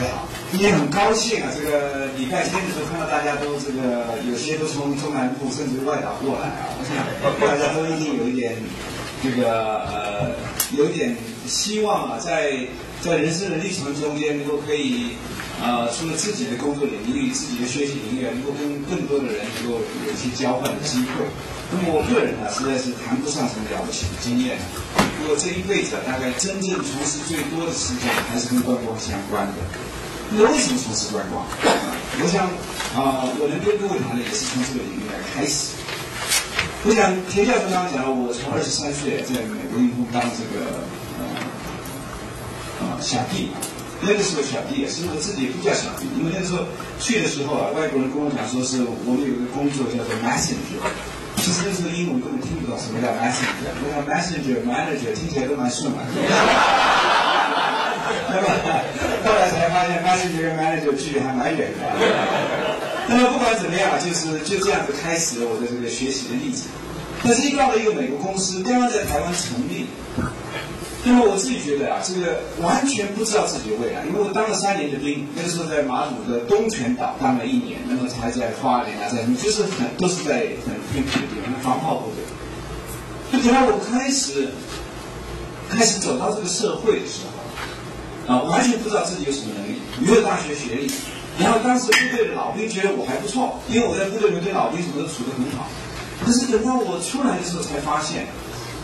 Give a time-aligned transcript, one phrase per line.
[0.00, 1.52] 太好，今天很高兴啊！
[1.54, 6.96] 这个礼拜天的时候看到大家都这个有些都从中南部甚至外岛过来啊，我想
[7.36, 8.56] 大家都一定有一点
[9.22, 10.32] 这个呃，
[10.72, 11.14] 有一点
[11.46, 12.64] 希望啊，在
[13.02, 15.10] 在人生的历程中间能够可以
[15.60, 19.76] 呃，除了自己的工作领域、自己的学习领域，能够跟更多的人能够
[20.06, 21.28] 有一些交换的机会。
[21.70, 24.56] 那么我个人呢，实在是谈不上什么了不起的经验。
[25.20, 29.60] 不过这一辈子大概真正从事最多的时间还是跟观光相关的。
[30.32, 31.44] 那为什么从事观光？
[32.22, 32.46] 我想
[32.94, 35.74] 啊，我能跟各位谈的也是从这个领域来开始。
[36.86, 40.86] 我想田教授刚刚讲了，我从二十三岁在美国银行当这个
[41.18, 41.26] 呃
[42.80, 43.50] 呃小弟，
[44.00, 46.62] 那个时候小弟也是我自己不叫小弟，因为那时候
[46.98, 50.78] 去的时候啊，外国人跟我讲说是我们有一个工作叫做 messenger。
[51.36, 56.06] 其实那时候英文根本听不懂什么叫 messenger，那个 messenger manager 听起来都蛮顺嘛。
[58.28, 58.48] 那么
[59.24, 61.78] 后来才发现 messenger 跟 manager 距离还蛮远的。
[63.08, 66.62] 那么不管怎么样，就是就这样子开始了我的这个学习的历程。
[67.22, 69.86] 但是到了一个美国公司，刚刚在台湾成立。
[71.02, 82.20] 那么我自己觉得啊，这个完全不知道自己的未来，因为我当了三年的兵，那个时候在马祖的东泉岛当了一年，那么还在花莲啊，在就是很都是在很偏僻的地方，防炮部队。
[83.32, 84.48] 就等到我开始
[85.70, 87.29] 开始走到这个社会的时候，
[88.30, 90.88] 啊，完全不知道自己有什么能力，没有大学学历。
[91.40, 95.66] 然后当时部队的老兵觉得我还不错，因为我在部队里面对老兵什么都处得很好。
[96.24, 98.26] 可是等到我出来的时候，才发现。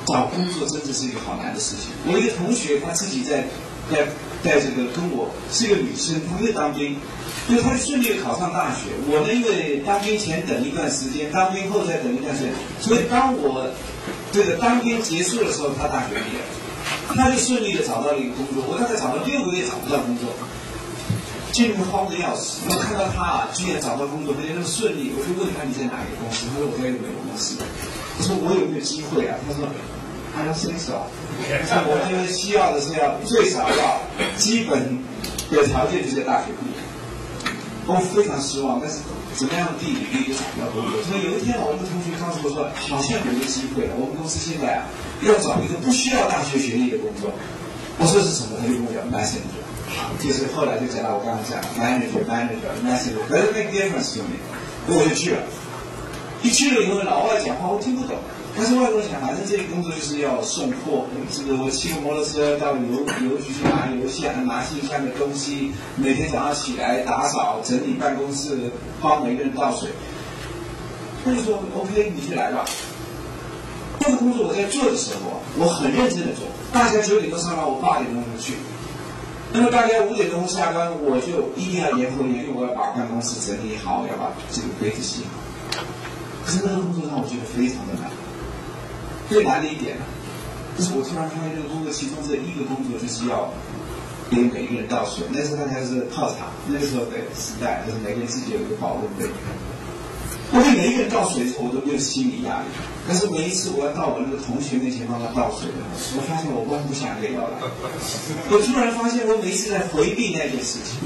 [0.07, 1.91] 找工作真的是一个好难的事情。
[2.07, 3.43] 我一个同学，他自己在
[3.91, 4.07] 在
[4.41, 6.95] 在这个跟我是一个女生，她没有当兵，
[7.51, 8.95] 就她顺利考上大学。
[9.11, 13.69] 我呢，因为当兵前等一段时间，当兵后再等一段时间，所以当我
[14.31, 16.43] 这个当兵结束的时候，她大学毕业，
[17.17, 18.63] 他就顺利的找到了一个工作。
[18.69, 20.29] 我大概找了六个月找不到工作，
[21.53, 22.61] 进入慌的要死。
[22.69, 26.47] 我看到他啊，居然找到工作，而且那么顺利，我就问他你在哪个公司？
[26.53, 27.57] 他说我在一个美国公司。
[28.19, 29.35] 我说我有没有机会啊？
[29.49, 29.67] 他说。
[30.37, 31.07] 还要伸手，
[31.41, 34.03] 我们需要的是要最少要
[34.37, 34.99] 基本
[35.51, 36.77] 的条件就是大学毕业。
[37.87, 38.99] 我非常失望，但是
[39.37, 41.03] 怎么样地理力就找不到工作。
[41.05, 43.89] 所以有一天，我们的同学告诉我说，好像有一个机会。
[44.01, 44.89] 我们公司现在啊，
[45.23, 47.31] 要找一个不需要大学学历的工作。
[47.99, 48.57] 我说是什么？
[48.61, 49.61] 他就跟我讲 messenger，
[50.21, 54.37] 就是后来就讲到我刚刚讲 manager，manager，messenger，doesn't make difference to me。
[54.89, 55.41] 我就去了，
[56.43, 58.17] 一去了以后，老外讲话我听不懂。
[58.59, 68.71] 但是外国人想，反正这个工作就是要送货，这个我骑个摩托车到邮邮局去拿邮箱、拿信箱的东西，每天早上起来打扫、整理办公室，
[69.03, 69.91] 帮每个人倒水。
[71.23, 72.65] 他就说：“OK，你去来吧。”
[74.01, 76.47] 这个工作我在做的时候，我很认真的做。
[76.73, 78.55] 大家九点钟上班，我八点钟就去。
[79.53, 85.83] 那么大家五点钟下班，我就一定要延后延，因为我要把办公室整理好，要把这个杯子洗好。
[86.45, 88.09] 可是那个工作让我觉得非常的难。
[89.29, 90.05] 最难的一点呢，
[90.79, 93.53] 就是我突然发现这个工作其中这一个工作就是要
[94.31, 95.27] 给每一个人倒水。
[95.33, 99.27] 那时候大家是泡茶，那个时候的时代，就是每个人自己有一个保温杯。
[100.53, 102.71] 我给每一个人倒水的时候，我都没有心理压力。
[103.09, 107.59] 但是每一次我要到我那个同学面前帮他倒水的时候，我发现我弯不下那个腰来。
[108.51, 111.03] 我突然发现，我每一次在回避那件事情，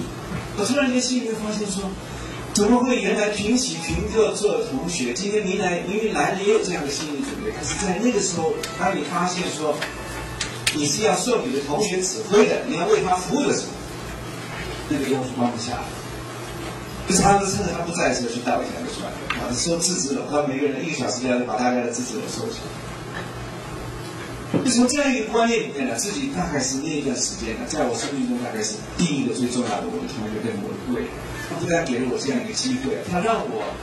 [0.58, 1.88] 我突然间心里面发现说。
[2.52, 5.14] 怎么会原来平起平坐做同学？
[5.14, 7.30] 今天您来，您来了也有这样的心理准。
[7.60, 9.76] 但是在那个时候，当你发现说
[10.74, 13.66] 你是要受你的同学指挥的，你要为他服务的时候，
[14.88, 15.84] 那个腰是弯不下了。
[17.06, 22.70] 就是他们趁着他不在的时候去倒一下就算了，啊，收制止了，他每个人一个小时内就把大家的制止了收起来。
[24.64, 31.04] 就从这样一个观念里面呢，自己大概是那一段时间呢，在我生命中大概是第一个最重要的我的同学跟我的贵。
[31.50, 33.74] 他不但给了我这样一个机会，他让我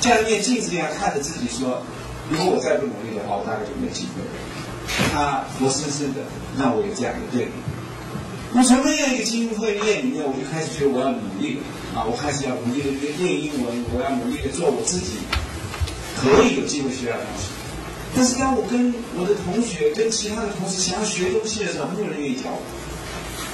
[0.00, 1.82] 像一面镜子一样看着自己说
[2.30, 4.22] ：“如果我再不努力的话，我大概就没机会。”
[5.12, 6.20] 他活生生的
[6.58, 7.52] 让我有这样一个对比。
[8.52, 11.62] 那从那样一个机会面里面，我就开始觉得我要努力
[11.94, 12.02] 啊！
[12.02, 12.90] 我开始要努力的
[13.22, 15.22] 练英文，我要努力的做我自己
[16.18, 17.54] 可以有机会学到东西。
[18.10, 22.58] 但是当我跟我的同学、跟其他的同事想要学东西的时候，没有人愿意教我。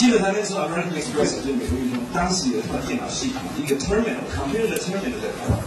[0.00, 5.60] 基本上那时候，American Express 就美国运通，当时有一套电脑系统，一个 terminal，computer terminal 在台湾，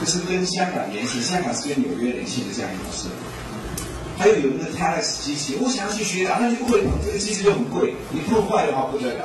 [0.00, 3.08] 就是跟香港联系，香港是跟纽约联系的这样一种事。
[4.18, 9.24] 还有有那个 telex 机器，我想要去学啊，那就不会，这个机器又很贵，你破坏的话不得了。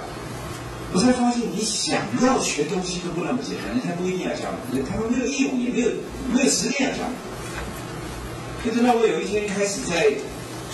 [0.94, 5.92] 我才发现，你想要学东西都不那么简单，人家不一定要教你，他们没有义务，也没有
[6.34, 8.70] 没有时间要教你。
[8.70, 10.16] 就直到我有一天开始在。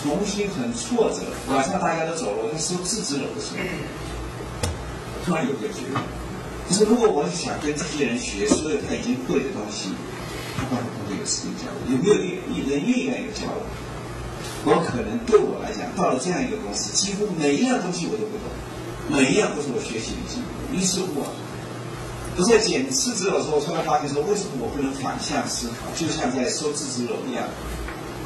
[0.04, 4.70] 重新很挫折，晚上大家都走了，我在收制止了的时候，
[5.26, 6.00] 突然有个觉得，
[6.70, 9.90] 就是如果我想跟这些人学所有他已经会的东西，
[10.56, 11.80] 他到底不会有时间教我？
[11.90, 12.16] 有没有
[12.52, 13.64] 一人愿意来教我？
[14.66, 18.52] 我可能对我来讲，到了这样一个公司，几乎每一样东西我都不懂，
[19.08, 20.76] 每一样都是我学习的机会。
[20.76, 21.32] 于是乎啊，
[22.36, 25.88] 我在捡赤子的时候，突然发现说，为什么我不能反向思考？
[25.96, 27.48] 就像在收赤子楼一样，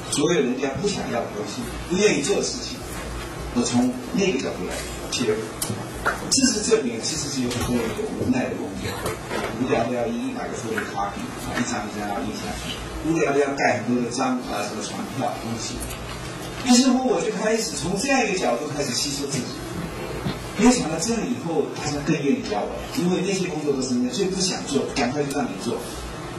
[0.10, 2.80] 所有人家不想要的东西，不愿意做的事情，
[3.54, 4.74] 我从那个角度来
[5.12, 5.38] 切入。
[6.32, 8.90] 事实证明，其实是有很多人有无奈的工作，
[9.62, 12.74] 无聊的要印一百个复印卡片啊，一张一张要印下去，
[13.06, 15.76] 无聊的要盖很多的章啊，什么传票东西。
[16.66, 19.46] 于是乎，我就开始从这样一个角度开始吸收自己。
[20.58, 25.78] 没想到这样以后，大家更愿意教我，因为那些工作都是人家最不想做，赶快就让你做。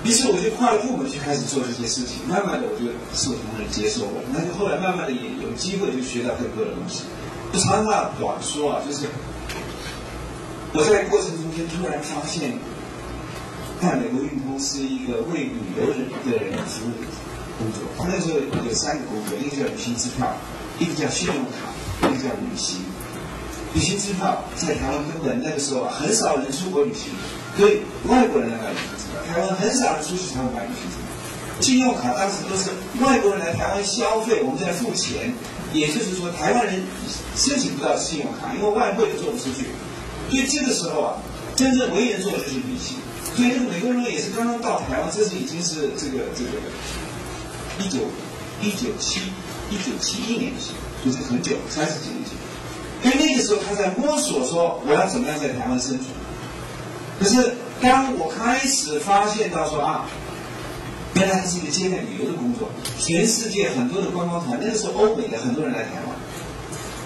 [0.04, 7.04] 于是我就跨了部门去开始做这些事情，慢慢的我就受同仁接受了，那就后来慢慢的也有机会就学到更多的东西。
[7.52, 9.06] 就长话短说啊，就是。
[10.74, 12.52] 我在过程中间突然发现，
[13.78, 16.92] 在美国运通是一个为旅游人的人服务
[17.58, 17.84] 工作。
[18.08, 20.32] 那时候有三个工作，一个叫旅行支票，
[20.78, 22.80] 一个叫信用卡，一个叫旅行。
[23.74, 27.12] 旅行支票在台湾根本那个时候很少人出国旅行，
[27.58, 29.20] 所以外国人来买旅行支票。
[29.28, 31.04] 台湾很少人出去台湾买旅行支票。
[31.60, 32.70] 信用卡当时都是
[33.04, 35.34] 外国人来台湾消费，我们在付钱。
[35.74, 36.82] 也就是说，台湾人
[37.36, 39.66] 申请不到信用卡，因为外汇都做不出去。
[40.32, 41.16] 所以这个时候啊，
[41.54, 42.96] 真正唯一能做的就是旅行。
[43.36, 46.56] 所以这个美国人也是刚刚到台湾，这是已经是这个这个
[47.78, 47.98] 一九
[48.62, 49.20] 一九七
[49.70, 52.32] 一九七一年的时候，就是很久，三十几年前。
[53.04, 56.06] 因为那个时候他在摸索，说我要怎么样在台湾生存。
[57.20, 60.08] 可是当我开始发现到说啊，
[61.14, 66.11] 原来是一个接待旅游的工作，全世界很多的观光团，那个时候欧美的很多人来台湾。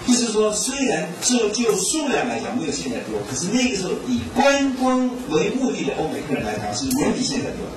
[0.07, 7.67] 就是说，虽然就就数量来讲没有现在多，可是那个时候以观光为目的的欧美客人来讲是远比现在多。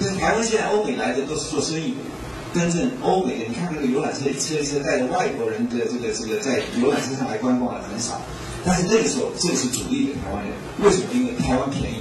[0.00, 8.18] 但是台湾现在欧美来的都是做生意的，真正欧美的，你看那个游览车一车一车带着外国人的这个这个在游览车上来观光的很少。
[8.64, 11.04] 但是那个时候这是主力的台湾人，为什么？
[11.12, 11.96] 因为台湾便宜。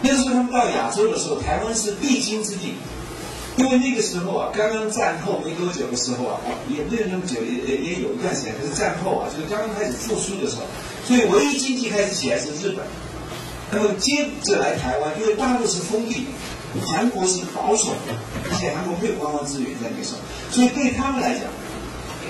[0.00, 2.72] 那时候他们到亚洲的时候，台湾是必经之地。
[3.56, 10.62] 因为那个时候啊，刚刚战后没多久的时候啊，也没有那么久，也也有一段时间，可是战后啊，就是刚刚开始复苏的时候，
[11.06, 12.84] 所以唯一经济开始起来是日本。
[13.72, 16.26] 那么接着来台湾，因为大陆是封闭，
[16.86, 18.14] 韩国是保守的，
[18.44, 20.20] 而且韩国没有观光资源在那时候，
[20.52, 21.42] 所以对他们来讲，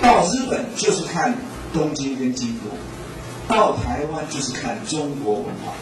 [0.01, 1.37] 到日本就是看
[1.73, 5.73] 东京跟京都，到台湾就是看中国文化。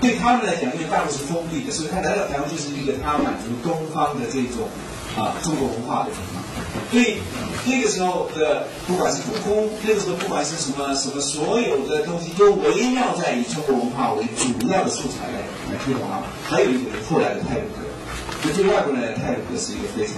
[0.00, 4.68] 对他们来讲，因为大陆是封闭的，所以他来到台湾就是一个他满足东方的这种。
[5.16, 6.42] 啊，中国文化的地方，
[6.92, 7.18] 所以
[7.66, 15.40] 那个时候的不管是故宫，那个时候不管是什么什么，所有的东西都围绕在以中国文化为主要的素材来
[15.72, 16.22] 来推广啊。
[16.44, 17.82] 还有一个后来的泰鲁格，
[18.44, 20.16] 那对外国人来泰鲁格是一个非常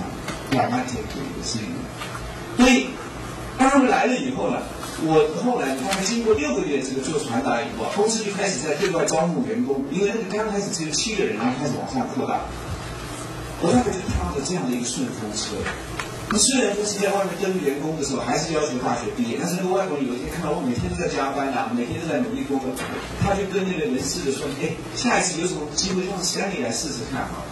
[0.53, 1.67] 浪漫的一个事情。
[2.59, 2.89] 所以
[3.59, 4.59] 当他们来了以后呢，
[5.05, 12.43] 我后来他们经过六个月这个做传达以后，公司就开始在对外招募员工，因为那个刚开始只有七个人，然后开始往上扩大。
[13.63, 15.55] 我大概就踏着这样的一个顺风车。
[16.33, 22.73] 那虽然说是在外面跟员工的时候，还是要求大学毕业，但是那个外国人有一天看到我每天都在加班啊，每天都在努力工作，
[23.21, 27.45] 他就跟那个人事的说：“哎，下一次有什么机会让 Stanley 来试试看啊。”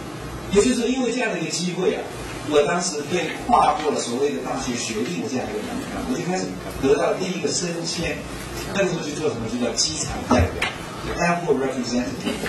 [0.51, 2.01] 也就是说，因为这样的一个机会啊，
[2.49, 6.49] 我当时被跨过了所谓的大学学历的这样一个门槛，我就开始
[6.81, 8.17] 得到第一个升迁。
[8.73, 9.45] 那个时候去做什么？
[9.45, 10.65] 就叫机场代表
[11.21, 12.41] ，Airport Representative。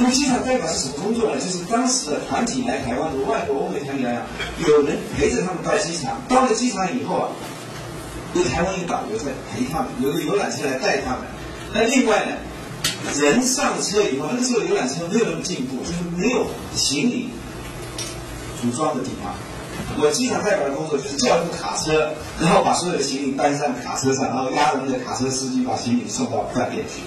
[0.00, 1.38] 那么机场代表是什么工作呢？
[1.38, 4.24] 就是当时的团体来台湾的外国欧美团体来，
[4.66, 7.28] 有人陪着他们到机场，到了机场以后啊，
[8.32, 11.20] 有台湾一个导游在陪他们，有个游览车来带他们。
[11.74, 12.32] 那另外呢，
[13.20, 17.28] 人上车以后，那个时候游览车没有那么进步，就是没有行李
[18.58, 19.34] 组装的地方。
[19.98, 27.02] 我机场代表的工作就是叫一部卡车，然后把所有的行李搬上卡车上，然后押着那个卡车司机把行李送到饭店去。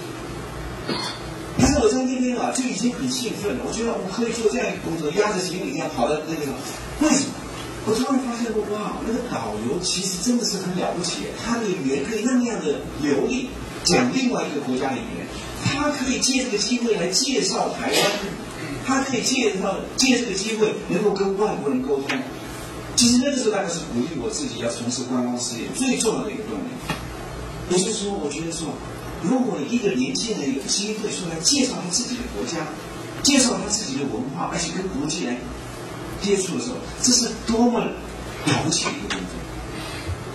[1.84, 3.60] 我在那边啊，就已经很兴奋了。
[3.68, 6.56] 我觉得我可以做这样一个工作，压着行李这样跑到那个地方。
[7.04, 7.36] 为什么？
[7.84, 11.28] 我突然发现，哇，那个导游其实真的是很了不起。
[11.36, 13.50] 他的语言可以那么样的流利，
[13.84, 15.28] 讲另外一个国家的语言。
[15.62, 18.00] 他可以借这个机会来介绍台湾，
[18.86, 22.18] 他可以介绍借这个机会能够跟外国人沟通。
[22.96, 26.72] 其实那个时候大概是鼓励我自己要从事观光事业最重要的一个动力。
[27.68, 28.68] 也就是说，我觉得说。
[29.24, 32.66] 如果一个年轻人有机会出来介绍他自己的国家，
[33.22, 35.38] 介绍他自己的文化，而且跟国际人
[36.20, 37.92] 接触的时候，这是多么了
[38.62, 39.34] 不起的一个工作。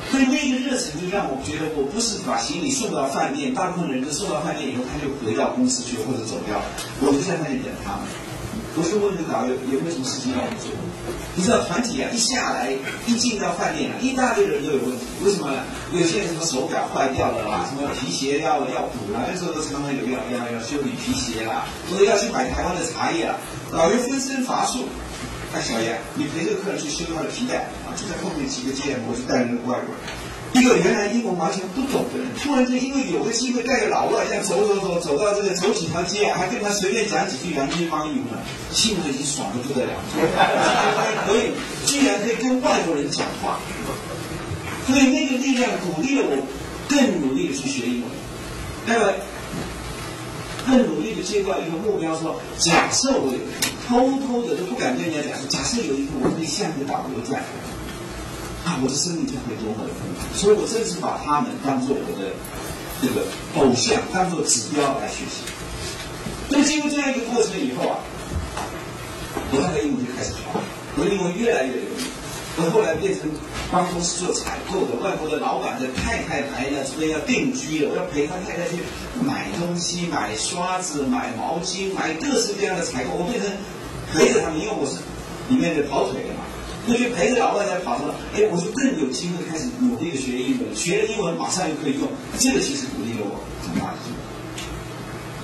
[0.10, 6.60] 所以那个热忱就让我觉得，我不是把行李送到饭店，大部分人都送到饭店以后，他就回到公司去或者走掉，
[7.02, 8.10] 我就在那里等他们。
[8.76, 10.74] 我就问这个导游有没有什么事情要我做？
[11.36, 12.72] 你知道团体啊，一下来
[13.06, 15.06] 一进到饭店啊，一大堆人都有问题。
[15.24, 15.64] 为什么呢？
[15.94, 23.36] 有些人什么手表坏掉了啦，什么皮鞋要要补啦，那时候都常常有要要要修理皮鞋啦，或者要去买台湾的茶叶啊。
[23.72, 24.88] 导游分身乏术。
[25.52, 30.06] 哎，小爷，你陪这个客人去修他的皮带啊，就在后面几个街，我就带着那个外国人，
[30.54, 38.38] 一个原来英文完全不懂的人，突然间因为有个机会带着老外这样走走走，走到这个走几条街，还跟他随便讲几句洋泾浜语呢，
[38.72, 39.94] 心里已经爽的不得了。
[40.96, 41.52] 还可以，
[41.86, 43.60] 居然可以跟外国人讲话，
[44.88, 46.44] 所以那个力量鼓励了我
[46.88, 48.10] 更努力的去学英文。
[48.86, 49.14] 那么。
[50.68, 53.34] 更努力的接到一个目标，说假设我
[53.88, 57.42] 偷偷的都不敢跟人家讲，假设有一天我可以像个导游这样，
[58.82, 60.38] 我的生命将会多么的丰富。
[60.38, 62.34] 所以我真是把他们当做我的
[63.02, 65.44] 这个偶像，当做指标来学习。
[66.50, 68.00] 那么经过这样一个过程以后啊，
[69.52, 70.60] 我的英文就开始好，
[70.98, 72.04] 我的英文越来越流利。
[72.58, 73.30] 我后来变成
[73.72, 78.84] 帮公司做采购的，外国的老板的太太来了，所以要定居了，我要陪他太太去
[79.24, 83.16] 买东西、买刷子、买毛巾、买各式各样的采购。
[83.16, 83.48] 我变成
[84.12, 84.98] 陪着他们，因为我是
[85.48, 86.44] 里面的跑腿的嘛，
[86.88, 88.14] 就陪着老外在跑着。
[88.36, 92.08] 哎，我就更有机会开始努力的学英文，学了英文马上又可以用。
[92.38, 93.98] 这个其实鼓励了我很大的。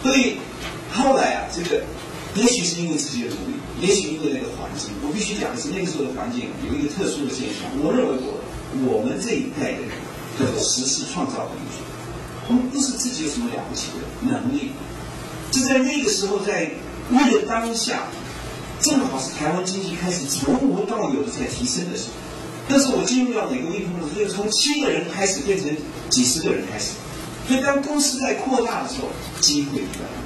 [0.04, 0.38] 所以
[0.92, 1.84] 后来啊，这个。
[2.36, 4.92] 也许是因为自己的努力，也许因为那个环境。
[5.02, 7.64] 我必须讲的是，那个时候的环境有一个特殊的现象。
[7.80, 8.44] 我认为我
[8.92, 9.96] 我们这一代的人
[10.38, 11.80] 叫做时势创造的艺术。
[12.50, 14.72] 我们不是自己有什么了不起的能力，
[15.54, 16.72] 是在那个时候，在
[17.08, 18.04] 那个当下，
[18.82, 22.10] 正好是台湾经济开始从无到有的在提升的时候。
[22.68, 25.70] 但是我进入到美国运通的时候，就从七个人开始变成
[26.10, 26.92] 几十个人开始。
[27.48, 30.18] 所以当公司在扩大的时候，机会来了。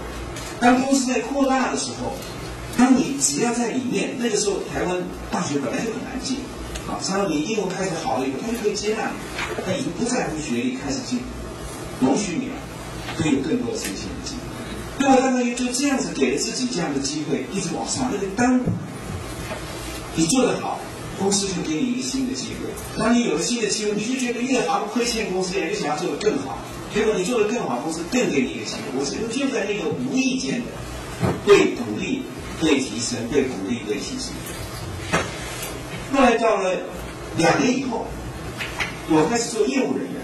[0.61, 2.13] 当公司在扩大的时候，
[2.77, 6.37] 当你只要在里面，那个时候台湾大学本来就很难进，
[6.87, 11.19] 啊，只要你英文开始好了以后，他就可以接纳你，他已经不在乎学历，开始进，
[11.99, 12.55] 容许你了，
[13.17, 14.38] 可以有更多的升迁的机会。
[14.99, 18.11] 那么，当然就这样子给了自己这样的机会，一直往上。
[18.11, 18.59] 那个当
[20.15, 20.79] 你做得好，
[21.17, 22.69] 公司就给你一个新的机会。
[22.97, 26.59] 当你有了新的机会，你就觉得越行亏欠公司，也就想要做得更好。
[26.93, 28.99] 结果你做的更好，公司更给你一个机会。
[28.99, 30.65] 我是就在那个无意间的
[31.47, 32.23] 被鼓励、
[32.59, 34.33] 被提升、被鼓励、被提升。
[36.11, 36.75] 后来到了
[37.37, 38.05] 两年以后，
[39.09, 40.21] 我开始做业务人员，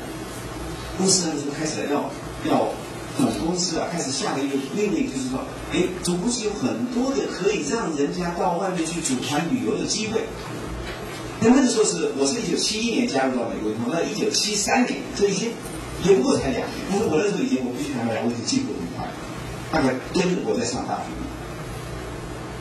[0.98, 2.12] 公司那时候开始要
[2.50, 2.74] 要
[3.18, 5.40] 总公司啊，开始下了一个命令，就是说，
[5.72, 10.22] 哎，总公司有很多的可以让人家到外面去组团旅游的机会。
[11.42, 15.52] 那那个时候是我是一九七一年加入到美国，我到一九七三年就已经。
[16.04, 19.10] 也不过才两年，但是我那时候已经，我必须坦白，我已经进步很快，
[19.72, 21.10] 大概跟着我在上大学。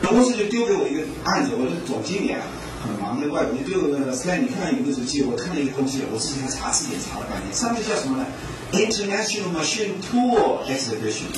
[0.01, 2.39] 总公司就丢给我一个案子，我的总经理啊，
[2.85, 8.25] 很忙的外国人就丢给我说：“斯你看看有没有机会？”我看了一个东西，我自己还查字典查了半天，上面叫什么呢
[8.71, 11.33] ？International Machine Tool Exhibition。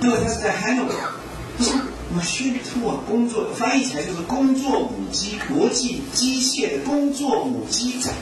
[0.00, 1.16] 因为它是在 Hanover，
[1.56, 1.70] 不是
[2.12, 8.12] Machine Tool 工作，翻译起来就是工作母机，国际机械的工作母机展。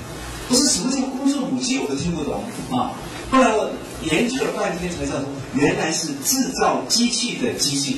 [0.47, 2.93] 不是什么叫工作母机，我都听不懂啊！
[3.31, 3.71] 后来我
[4.03, 5.19] 研究了半天才知道，
[5.55, 7.97] 原来是制造机器的机器，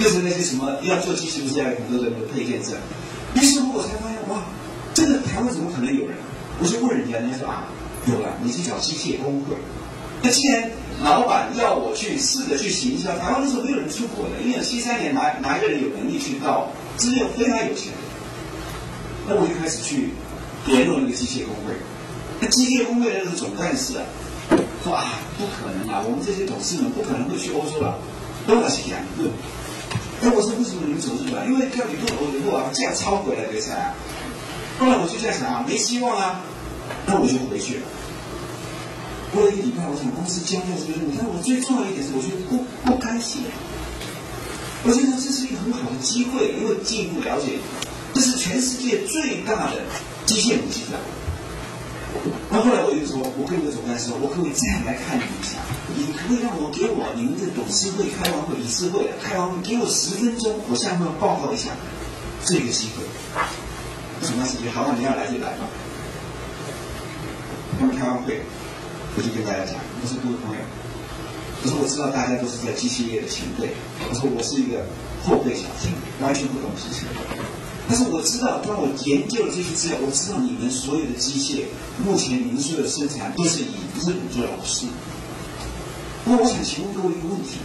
[0.00, 2.78] 就是那些什么要做机器，不是要很多的配件子。
[3.34, 4.42] 于是乎我才发现，哇，
[4.94, 6.16] 这个台湾怎么可能有人？
[6.60, 7.68] 我就问人家，人家说啊，
[8.06, 9.56] 有了，你去找机械工会。
[10.22, 10.70] 那既然
[11.02, 17.92] 老板要我去试着去行销，台湾那时候没有人出国的，因为七三年哪哪一个人有能力去到资源非常有钱，
[19.28, 20.10] 那我就开始去。
[20.66, 21.74] 联络那个机械工会，
[22.40, 24.04] 那机械工会的那个总干事啊，
[24.82, 27.98] 说啊，不可能啊，我们这些董事们不可能会去欧洲了，
[28.46, 29.28] 都要去两个。
[30.22, 31.46] 哎我说为什么你们走日本？
[31.46, 33.94] 因为要你做欧洲路啊，这样超回来比赛啊。
[34.78, 36.40] 后来我就这样想啊，没希望啊，
[37.06, 37.82] 那我就回去了。
[39.32, 43.42] 过了一个礼拜，我想公司交代这个任务，但我最重要一点是，我觉得不不甘心。
[44.84, 47.58] 我觉得这是一个很好的机会，因为进一步了解，
[48.14, 49.82] 这是全世界最大的。
[50.24, 50.98] 机械武器的。
[52.48, 55.58] 那后来我就说，我跟那个总干事说，我可不可以再来看你一下？
[55.92, 61.70] 你可不可以让我给我你们的董事会开完会、理事会开完会，给我十分钟，我向他们报告一下
[62.44, 63.04] 这个机会。
[64.26, 65.68] 什么事就好，你要来就来吧。
[67.78, 68.40] 他们开完会，
[69.16, 70.62] 我就跟大家讲，我说各位朋友，
[71.62, 73.74] 我说我知道大家都是在机械业的前辈，
[74.08, 74.86] 我说我是一个
[75.22, 75.90] 后辈小弟，
[76.22, 77.04] 完全不懂机械。
[77.86, 81.64] 但是我知道，当我研究了这些资料，我知道你们所有的机械，
[82.02, 84.86] 目前你们所有的生产都是以日本做老师。
[86.26, 87.58] 那我想请问各位一个问题：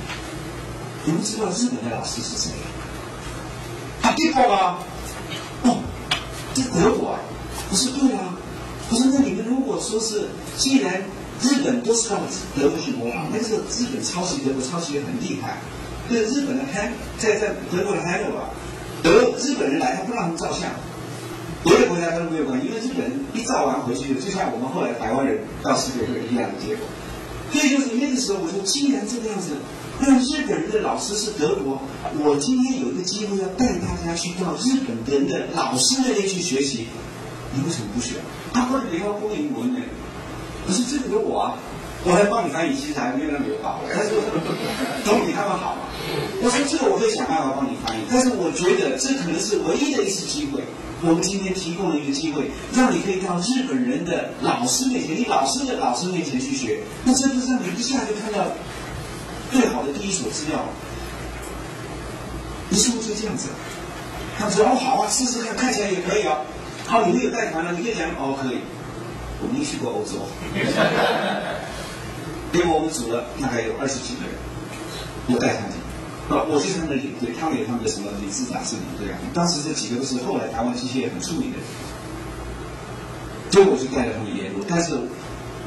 [1.06, 2.51] 你们知道日本的老师是谁？
[4.01, 4.80] 啊，地方吗？
[5.63, 5.78] 哦，
[6.54, 7.20] 这德国啊？
[7.70, 8.36] 不是对啊。
[8.89, 11.04] 我说那你们如果说是，既然
[11.42, 12.18] 日本都是靠
[12.56, 15.58] 德国去模仿，那这个日本抄袭德国抄袭的很厉害。
[16.10, 18.50] 那日本的汉在在德国的汉诺吧，
[19.01, 20.70] 德日本人来他不让他们照相，
[21.63, 26.86] 别的国家都没有关系，因为日本人一照完回去，就像我们后来台湾人到世界会一样的结果。
[27.51, 29.58] 所以就是那个时候，我说既然这个样子，
[30.00, 31.82] 那日本人的老师是德国，
[32.24, 36.88] 我今天有一个机会要带大家去到日本人的老师那边去学习，
[37.53, 38.15] 你为什么不学？
[38.53, 39.79] 他或者联合国英文呢？
[40.68, 41.58] 可是这个有我啊，
[42.06, 43.82] 我还帮你翻译，其实还没有那么有把握。
[43.89, 44.12] 但是
[45.03, 45.88] 总比他们好嘛。
[46.42, 50.63] 我说这个我会想办法帮你翻译，但是我觉得这可能是唯一的一次机会。
[51.01, 56.82] 我们今天提供了一个机会，让你可以到日本人的老师面前，你老师的老师面前去学。
[57.06, 58.46] 那这不是让你一下就看到
[59.51, 60.66] 最好的第一手资料？
[62.70, 63.48] 你是不是这样子？
[64.38, 66.42] 他说哦好啊，试试看，看起来也可以啊。
[66.86, 68.60] 好，你们有带团了，你可以讲哦可以。
[69.42, 70.28] 我没去过欧洲，
[72.51, 74.36] 因为我们组了大概有二十几个人，
[75.28, 75.78] 我带团去。
[76.29, 79.17] 啊，我是他们的领队，他们有他们的什么理事长是领队啊。
[79.33, 81.65] 当时这几个都是后来台湾机械很出名的人，
[83.50, 84.63] 所以我就带着他们联络。
[84.69, 84.93] 但是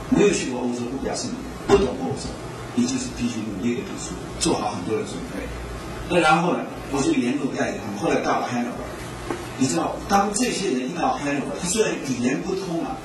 [0.09, 1.35] 没有去过欧洲，不表示你
[1.67, 2.31] 不懂欧洲，
[2.77, 5.43] 你就是必须努力的读书，做好很多的准备。
[6.09, 6.61] 那然后呢，
[6.93, 7.99] 我就沿路带着他们。
[7.99, 8.87] 后来到了 Hanover，
[9.59, 12.97] 你知道，当这些人一到 Hanover，他虽然语言不通啊。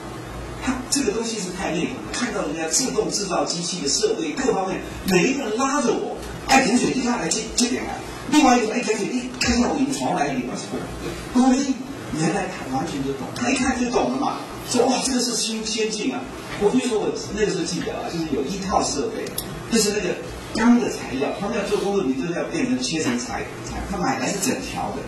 [0.59, 6.16] 他这个东西是太累了，看到人家自动制造机器的设备各方面，每一个人拉着我，
[6.47, 7.95] 爱停水滴下来接接点来，
[8.31, 11.39] 另外一个爱停水一看下我引床来领我是不？
[11.39, 11.73] 我说
[12.13, 14.37] 原来他完全就懂，他一看就懂了嘛，
[14.71, 16.21] 说哇这个是新先进啊！
[16.61, 19.25] 我跟你说我那个时候记得啊，就是有一套设备，
[19.71, 20.15] 就是那个
[20.55, 25.03] 钢的材料，他们要做工作，你都要变成切成材材，他买来是整条的，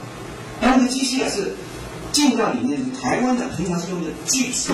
[0.62, 1.56] 然后那个机器啊是
[2.12, 4.74] 进到里面，台湾的平常是用的锯子。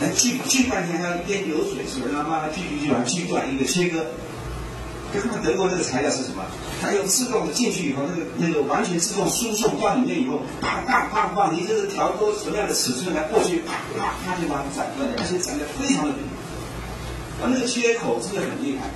[0.00, 2.12] 来锯锯半天还要边流水是不是？
[2.12, 4.04] 然后慢慢锯锯锯把它锯断一个切割。
[5.14, 6.42] 就看德国那个材料是什么？
[6.82, 16.26] 它用自动的进去以后，那个那个完全自动输送到里面以后，啪啪啪啪，你这个调多什么样的尺寸来过去，啪啪啪就把它斩断了，而且斩的非常的平。
[17.38, 18.90] 啊，那个切口真的很厉害。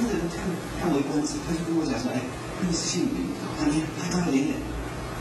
[0.00, 0.40] 那个人看
[0.80, 2.20] 看我一公子，他就跟我讲说：“哎，
[2.60, 3.28] 那个是姓林，
[3.60, 4.56] 他连他刚连连，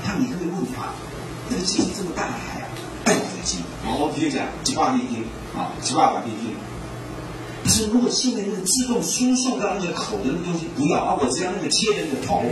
[0.04, 0.96] 他你这个问法，
[1.50, 2.64] 那个机器这么大还。”
[3.84, 5.26] 我比如讲几百米斤
[5.58, 6.56] 啊，几万米斤。
[7.64, 12.44] 可是如果现在那个自动输送到那个口的那个东西不要啊，我只要那个切的那个头。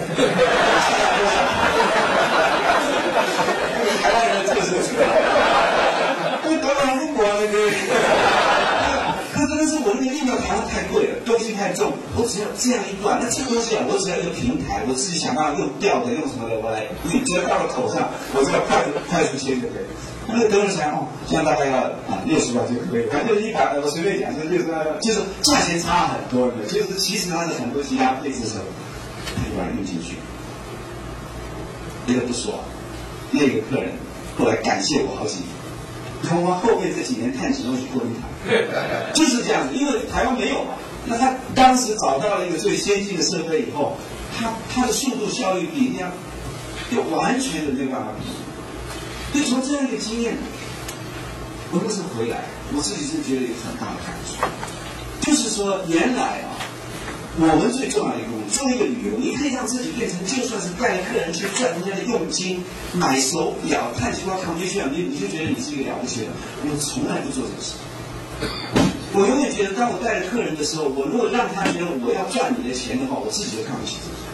[4.02, 5.10] 台湾人特色是这样，
[6.44, 6.62] 不得
[7.00, 8.29] 不管那个。
[9.82, 19.86] 我那个力量台湾太贵了，东西太重，我只要这样一段，那这个东西啊，我只要一个平台，我自己想办法用吊的，用什么的，我来，你只要到了口上，我只要快速快速切就可以。
[20.28, 28.62] 那个德国人哦，这样大概要啊六十万就可以，反正一百，我随便讲，就六十万，就是价钱差很多的，就是其实它的很多其他配置是，
[29.36, 30.16] 他就把它用进去。
[32.06, 32.64] 别的不说，
[33.32, 33.92] 那个客人
[34.38, 35.59] 后来感谢我好几年。
[36.24, 38.30] 从我后面这几年探几东西过一谈，
[39.14, 40.74] 就是这样子，因为台湾没有嘛。
[41.06, 43.98] 那他当时找到了一个最先进的设备以后，
[44.38, 46.12] 他他的速度效率比人家
[46.92, 48.28] 就完全的没有办法比。
[49.32, 50.38] 所以从这样一个经验，
[51.72, 52.44] 我那时候回来，
[52.76, 54.44] 我自己是觉得有很大的感触，
[55.22, 56.69] 就是说原来啊。
[57.40, 62.60] 我们最重要的一个，作为一个旅游，你可以让自己变成，就算是带着客人去赚人家的佣金，
[62.92, 66.36] 买手表、看西瓜、扛去炫，你你就觉得你是一个了不起的人。
[66.68, 67.80] 我从来不做这个事。
[69.16, 74.28] 我永远觉得，当我带着客人的时候，我如果让他觉得我要赚你的钱的话，我自己都看不起自己。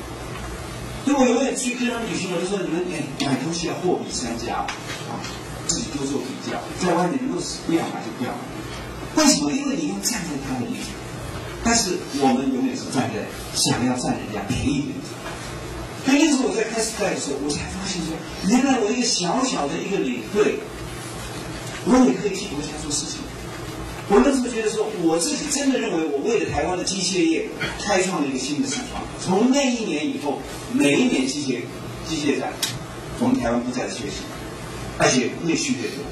[1.05, 4.65] 所以我永远去跟他旅行，我就说你们哎，买东西要货比三家
[5.13, 5.21] 啊，
[5.69, 8.41] 自己多做比较，在外面如果是不要买就不要买。
[9.21, 9.53] 为什么？
[9.53, 11.04] 因为你要站在他的立场。
[11.65, 13.25] 但是我们永远是站在
[13.57, 15.25] 想要占人家便宜的地方。
[16.05, 18.13] 所以那时候我在开始带的时候，我才发现说，
[18.47, 20.59] 原来我一个小小的一个领队，
[21.85, 23.25] 我也可以替国家做事情。
[24.07, 27.49] 我那时候觉得说，我自己真的认为，我为了台湾的机械业
[27.81, 29.01] 开创了一个新的市场。
[29.19, 30.39] 从那一年以后，
[30.71, 31.65] 每一年机械
[32.07, 32.53] 机械展，
[33.17, 34.21] 我们台湾不再缺席，
[34.99, 36.05] 而且越去越多。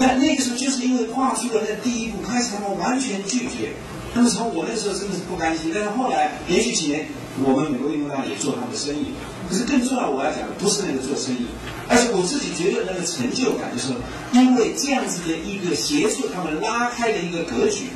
[0.00, 3.70] 但那个时候就是因为跨出了那第一步，开始他们完全拒绝。
[4.12, 7.06] 那么从我那时候真的是不甘心，但是后来连续几年，
[7.44, 9.14] 我们美国运动员也做他们的生意。
[9.48, 11.46] 可是更重要，我要讲的不是那个做生意，
[11.88, 13.94] 而是我自己觉得那个成就感，就是
[14.32, 17.90] 因为这样子的一个协助他们拉开的一个格局，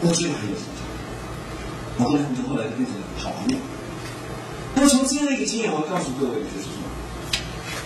[0.00, 0.80] 我觉得很有成就。
[2.04, 3.56] 我跟他们后来就变成好朋友。
[4.74, 6.84] 那么从这样的一个经验，我要告诉各位就是说，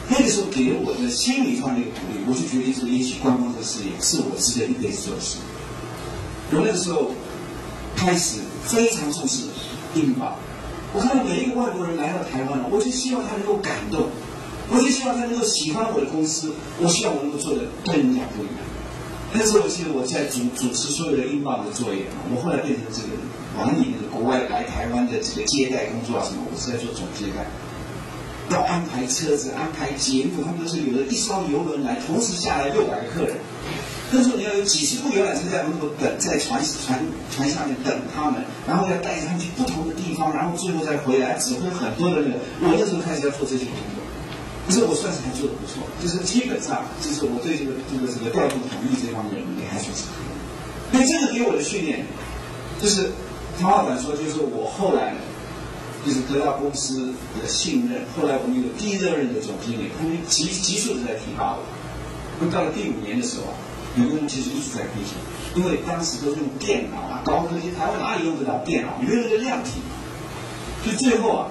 [0.08, 5.38] 那个时候给我的心理上的一个鼓励，我就决定说，也许观光这个事业是我值得一辈子做的事。
[6.52, 7.10] 我那个时候
[7.96, 9.44] 开始非常重视
[9.94, 10.34] 英镑。
[10.92, 14.06] 我看到每一个外国人来到台湾，我就希望他能够感动，
[14.68, 18.56] 我就希望他能够喜欢我的公司，我希望我能够做的跟人家不一样。
[19.32, 23.14] 那时候我记得我在主主持所有的英镑的作业，我后来变成这个
[23.54, 27.46] 管理那个国外来台湾的这个接待工作啊什么，我是在做总接待，
[28.50, 33.36] 要安排车子、安排节目，他们都是有的一艘游轮来，同时下来六百个客人。
[34.12, 36.98] 那时候你要有几十部游览车在门口等，在船船
[37.30, 42.34] 船下面等他们，然后要带他们去不同的地方，然后最后再回来指挥很多的那个。
[42.58, 44.02] 我那时候开始要做这些工作，
[44.66, 50.34] 可是我算是还做的不错，就是基本上就是我对这个这个这个调度统一这方面能力还算是可以。
[50.90, 52.04] 那这个给我的训练，
[52.82, 53.12] 就是
[53.60, 55.14] 唐老板说，就是我后来
[56.04, 61.62] 就是得到公司的信任，后来我们有第一任的总经理，他们急急速的在提拔我。
[62.40, 63.69] 那到了第五年的时候啊。
[63.96, 65.18] 有的人其实一直在亏钱，
[65.56, 68.98] 因为当时都是用电脑啊，高科技，台湾哪里用得了电脑？
[69.00, 69.80] 没有那个量体，
[70.84, 71.48] 所以最后啊，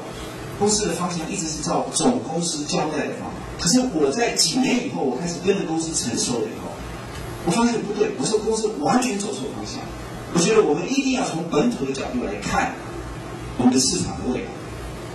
[0.57, 3.35] 公司的方向一直是照总公司交代的方法。
[3.59, 6.71] 可是我在几年以后，我开始跟着公司成熟了以后，
[7.45, 9.81] 我发现不对，我说公司完全走错方向。
[10.33, 12.73] 我觉得我们一定要从本土的角度来看
[13.57, 14.45] 我们的市场的未来。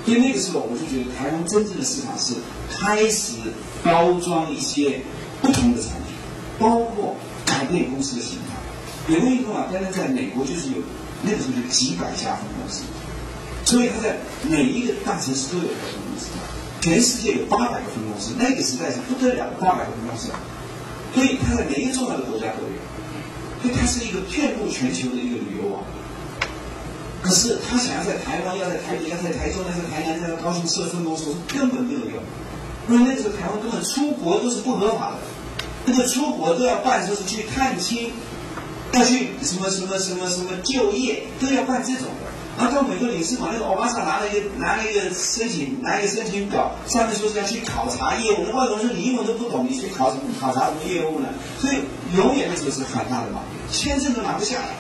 [0.05, 2.35] 所以那个时候，我就觉得台湾真正的市场是
[2.71, 3.37] 开始
[3.83, 5.01] 包装一些
[5.41, 6.04] 不同的产品。
[6.59, 8.55] 包括改变公司的形态，
[9.07, 10.77] 美国运通啊，单单在美国就是有
[11.23, 12.83] 那个时候就几百家分公司，
[13.65, 15.75] 所以它在每一个大城市都有分
[16.07, 16.29] 公司，
[16.81, 20.31] 全世界有八百个分公司，那个时代是不得了的八百个分公司，
[21.15, 22.79] 所以它在每一个重要的国家都有，
[23.63, 25.83] 所以它是一个遍布全球的一个旅游网。
[27.23, 32.23] 可是他想要在台湾，要在台北，要在台中，要在台南，要在高雄设分公司，根本没有用，
[32.91, 35.17] 因为那时候台湾根本出国都是不合法的。
[35.87, 38.11] 那个出国都要办，就是去探亲，
[38.93, 42.33] 要去什么什么什么什么就业，都要办这种的。
[42.57, 48.47] 然后到美国领事馆，那个欧巴桑拿了一个拿了一个申请，拿一个申请表，上面说是要去考察业务。
[48.47, 51.29] 那外国人说你英文都不懂，你去考什么考察什么业务呢？
[51.61, 51.79] 所以
[52.17, 53.43] 永远那时候是很大的嘛，
[53.73, 54.77] 签证都拿不下来。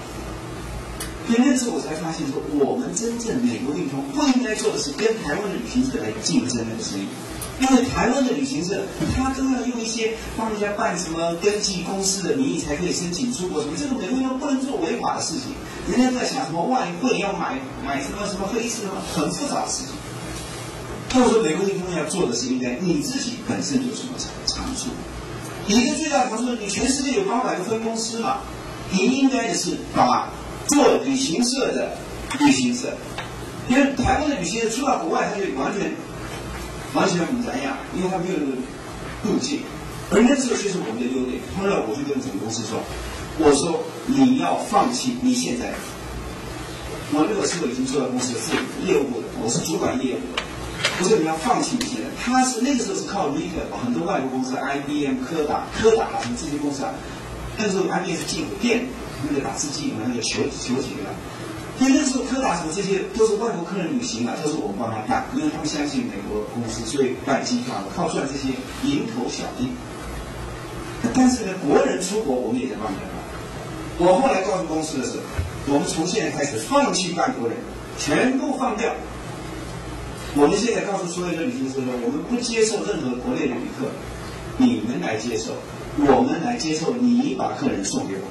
[1.27, 7.09] 所以那时候我才发现说，我们真正美国运通不应该做的是跟台湾的旅行社来竞争那个生意。
[7.61, 8.83] 因为台湾的旅行社，
[9.17, 15.55] 他都要用一些帮人家办什么登记公司的名义才可以申请出国什么，这个美国人不能做违法的事情。
[15.89, 19.95] 人家在想什么外汇要买买什么什么黑色什么很复杂的事情。
[21.13, 24.89] 那我说美国运通要做的是应该你自己本身有什么长长处？
[25.69, 28.39] 你的最大长处，你全世界有八百个分公司嘛，
[28.91, 30.29] 你应该的是把
[30.67, 31.97] 做旅行社的
[32.41, 32.95] 旅行社，
[33.69, 35.93] 因为台湾的旅行社出到国外，他就完全。
[36.95, 38.39] 完全不一样，因为他没有
[39.25, 39.61] 路径，
[40.11, 41.43] 而那这个就是我们的优点。
[41.59, 42.79] 后来我就跟总公司说
[43.39, 45.75] ：“我说你要放弃你现在，
[47.13, 48.55] 我那个时候已经做到公司的副
[48.87, 50.43] 业务的，我是主管业务的。
[51.01, 56.95] 我说你要放弃你现在，他是那个时候是靠 retail，很多外国公司，IBM、柯达、柯达什么这些公司啊，
[57.59, 58.87] 那时候 IBM 是进电
[59.29, 61.11] 那个打字机，那个球球体的。
[61.79, 69.69] 所以那时候柯达什么这些都是外国客人旅行嘛，都是我们帮他办，因为他们相信美国公司，所以办机票靠赚这些蝇头小利。
[71.13, 73.11] 但是呢，国人出国我们也在帮他办。
[73.99, 75.19] 我后来告诉公司的是，
[75.67, 77.59] 我们从现在开始放弃办国人，
[77.99, 78.95] 全部放掉。
[80.37, 83.87] 我们现在告诉所有的旅行社说，我们不接受任何国内的旅客，
[84.57, 85.53] 你们来接受，
[85.99, 88.27] 我们来接受你把客人送给我。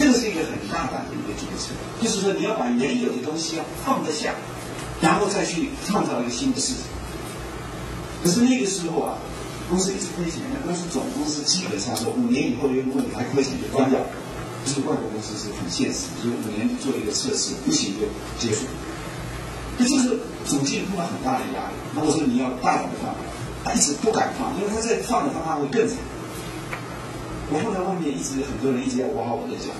[0.00, 4.34] 这个是一个很大胆的一个决策，就是说你要把原有的东西要放得下，
[5.00, 6.82] 然后再去创造一个新的市场。
[8.24, 9.18] 可是那个时候啊，
[9.68, 14.00] 公司一直亏钱，那公司总公司基本上说五年以后如果你还亏钱就关掉。
[14.62, 18.04] 就是外国公司是很现实，就是五年做一个测试，不行就
[18.38, 18.66] 结束。
[19.78, 21.74] 那这是总经理碰到很大的压力。
[21.94, 23.14] 如果说你要大胆的放，
[23.64, 25.96] 他一直不敢放，因为他在放的方法会更惨。
[27.48, 29.72] 我后来外面一直很多人一直在挖我的脚。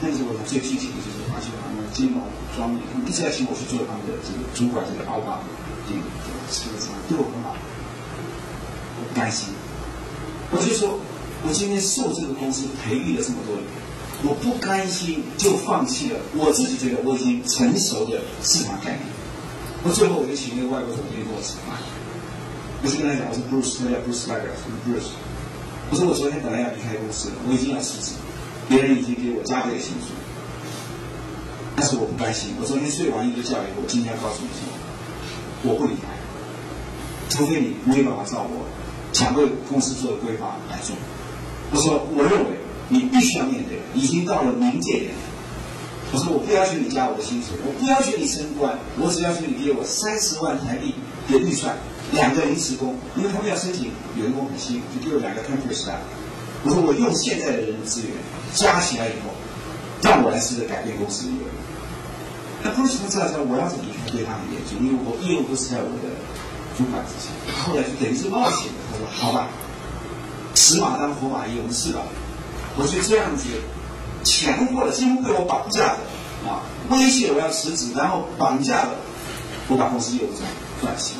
[0.00, 2.24] 那时候我最具体的就是发现他们金融
[2.56, 5.40] 专业，他们一直在请我去做他们的这个主管这个奥巴
[5.86, 6.00] 这个
[6.48, 7.54] 车商对我很好，
[8.96, 9.52] 我不甘心。
[10.50, 10.98] 我就说，
[11.46, 13.66] 我今天受这个公司培育了这么多年，
[14.24, 19.06] 我不甘心就放弃了我自己觉得我已经成熟的市场概念。
[19.84, 21.76] 我最后我就请那个外国总经理跟我吃饭，
[22.82, 25.12] 我就跟他讲，我说 Bruce，他叫 Bruce l a g e r 我说 Bruce，
[25.90, 28.12] 我说我昨天本来要离开公司了，我已经要辞职，
[28.70, 30.14] 别人已经给我加倍的薪水，
[31.74, 32.54] 但是我不甘心。
[32.60, 34.62] 我昨天睡完一个觉以后，我今天要告诉你说，
[35.64, 36.06] 我不离开，
[37.28, 38.64] 除非你没有办法照我
[39.12, 40.94] 想为公司做的规划来做。
[41.72, 45.14] 我说我认为你必须要面对，已经到了临界点。
[46.12, 50.94] 我说我不要求你加我的薪水，我不要求你升官，我只要求你给我三十万台币
[51.28, 51.74] 的预算，
[52.12, 55.90] 两个临时工，因为他们要申请员工很新，就给我两个 tempers。
[56.64, 58.10] 我说我用现在的人资源
[58.54, 59.34] 加起来以后，
[60.02, 61.48] 让我来试着改变公司的业务。
[62.62, 66.12] 那公司他知道说我要怎么去对他很严峻，因为我业务都是在我的
[66.76, 67.30] 主管之下。
[67.64, 69.48] 后来就等于是冒险的，他说好吧，
[70.54, 72.02] 死马当活马医，我们试吧。
[72.76, 73.46] 我就这样子。
[74.22, 75.98] 强迫的，几乎被我绑架的，
[76.46, 78.90] 啊，威胁我要辞职，然后绑架了
[79.66, 80.46] 我把公司业务转
[80.82, 81.16] 转型。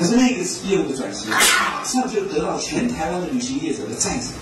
[0.00, 4.32] 可是那个业务的转型，马上就得到全台湾的旅行业者的赞赏。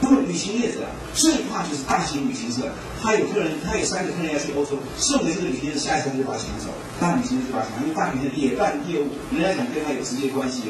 [0.00, 2.70] 那么旅行业者最怕就是大型旅行社，
[3.02, 6.70] 他有客人，他有三个客人要去欧洲，送给这个旅行社，下一站就把他抢走。
[7.00, 10.62] 大旅行社就把他抢，因为大旅行社也办业务，人家想跟他有直接关系。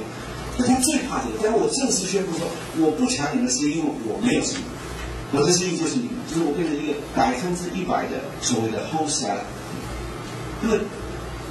[0.57, 1.37] 那他最怕这个。
[1.42, 4.64] 但是我正式宣布说，我不抢你们生意，因为我没有生意。
[5.33, 9.45] 我的生意就是你们，就是我变成一个百分之一百的所谓的 wholesale。
[10.62, 10.79] 因为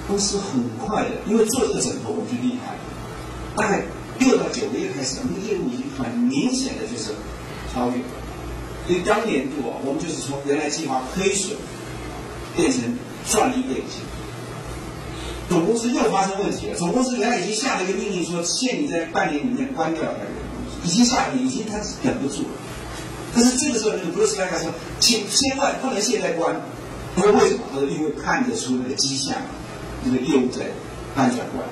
[0.07, 2.79] 公司很快的，因为做这个枕头我们就厉害了。
[3.55, 3.83] 大概
[4.19, 7.11] 六到九个月开始，我们的业务已经很明显的就是
[7.73, 8.09] 超越了。
[8.87, 11.55] 所以当年度啊，我们就是从原来计划亏损，
[12.55, 12.97] 变成
[13.29, 14.01] 赚了一倍钱。
[15.47, 20.31] 总公司又发生问题了，总公司原来已经下了一个命令说，限你在半年里面关掉那个，
[20.83, 22.49] 已经下了，已经他忍不住了。
[23.33, 26.55] 但是这个时候，那个 Bruce Lee 说：“请千万不能现在关。”
[27.15, 29.35] 他说：“为什么？”他说：“因为看得出那个迹象，
[30.03, 30.65] 这个业务在
[31.15, 31.67] 翻转过来。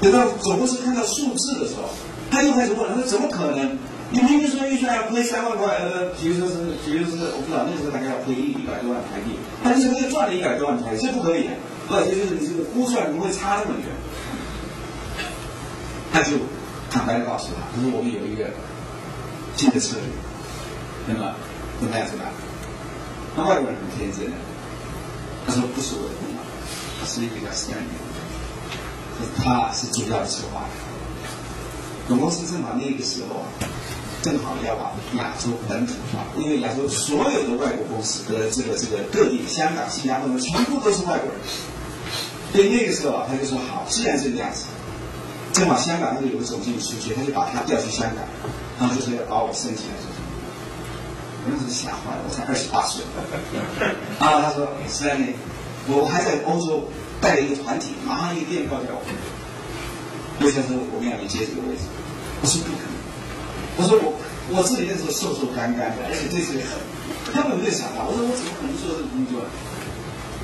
[0.00, 1.90] 等到总公司看到数字的时候，
[2.30, 3.78] 他又开始问：“他说怎么可能？
[4.12, 11.50] 你明明说预算要亏三万块，呃，比如说是，比如是，我不知道那时候大概要亏一一百多万台币，他这个又赚了一百多万台币，这不可以的。
[11.90, 13.86] 而且就是你这个估算怎么会差那么远？”
[16.12, 16.32] 他就
[16.90, 18.50] 坦白的告诉他：“他说我们有一个
[19.56, 20.04] 新的策略。”
[21.06, 21.34] 那么，
[21.80, 22.04] 怎么样？
[22.08, 22.32] 怎么样？
[23.36, 24.32] 那外国人很天真的，
[25.46, 26.14] 他说不是我的，
[27.06, 27.88] 是一个叫 s t a n d
[29.36, 30.64] 他是主要的策划。
[32.08, 33.46] 总公司正好那个时候啊，
[34.22, 41.40] 正好要把亚洲本土化，因为亚洲所有的外国公司的这个这个各地，香港、新加坡全部都是外国人。
[42.52, 44.64] 所以那个时候啊，他就说好，既然是这样子，
[45.52, 48.24] 正好香港那里有个总经理出去，他就把他调去香港，
[48.80, 50.10] 然后就说要把我升起来做。
[51.42, 53.04] 我那时吓坏了，我才二十八岁。
[54.18, 55.26] 啊，他说是在那，
[55.90, 56.88] 我还在欧洲
[57.20, 59.02] 带了一个团体，马上一个电话叫我。
[60.38, 61.84] 刘先生，我们要你接这个位置。
[62.40, 62.96] 我说不可能。
[63.76, 64.14] 我说我
[64.56, 66.80] 我自己那时候瘦瘦干干的，而且对自己很，
[67.34, 68.08] 根本没有想到。
[68.08, 69.44] 我说我怎么可能做这个工作？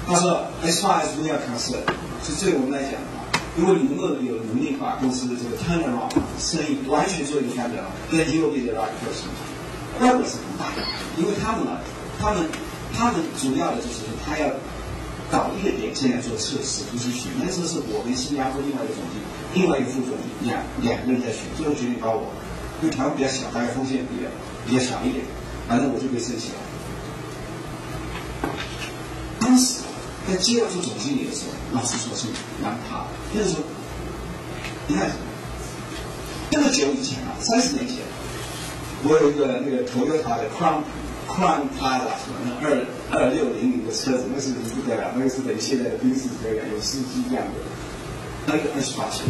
[0.06, 1.88] 他说，as far as we are concerned，
[2.22, 3.24] 就对我们来讲啊，
[3.56, 7.82] 如果你能够有能力把公司的这个 turnaround 生意完全做一个翻转
[8.12, 9.32] ，then you will be the right person。
[9.98, 10.84] 外国是很大的，
[11.16, 11.80] 因为他们呢，
[12.20, 12.46] 他们
[12.92, 14.46] 他们主要的就是他要
[15.30, 17.32] 搞一个点，进来做测试，不是选。
[17.42, 22.30] 那时候是我跟新加坡另外一个总经理，另外一个副总理两两个人在选，最后决定把我，
[22.82, 24.30] 因为台湾比较小，大概风险比较
[24.66, 25.24] 比较小一点，
[25.68, 26.60] 反正我就被申请了。
[29.40, 29.80] 当时
[30.28, 32.28] 在接到做总经理的时候，老师说是
[32.62, 33.08] 蛮怕的。
[33.32, 33.62] 那时候，
[34.86, 35.10] 你看，
[36.50, 37.96] 这么久以前啊，三十年前。
[39.04, 40.80] 我有一个那个 Toyota 的 Crown
[41.26, 47.52] Crown Plaza 什么那二二六零零的车子，那是不得了，那个是等于现在的宾士车一样，有司机这样的，
[48.46, 49.26] 那个二十八岁，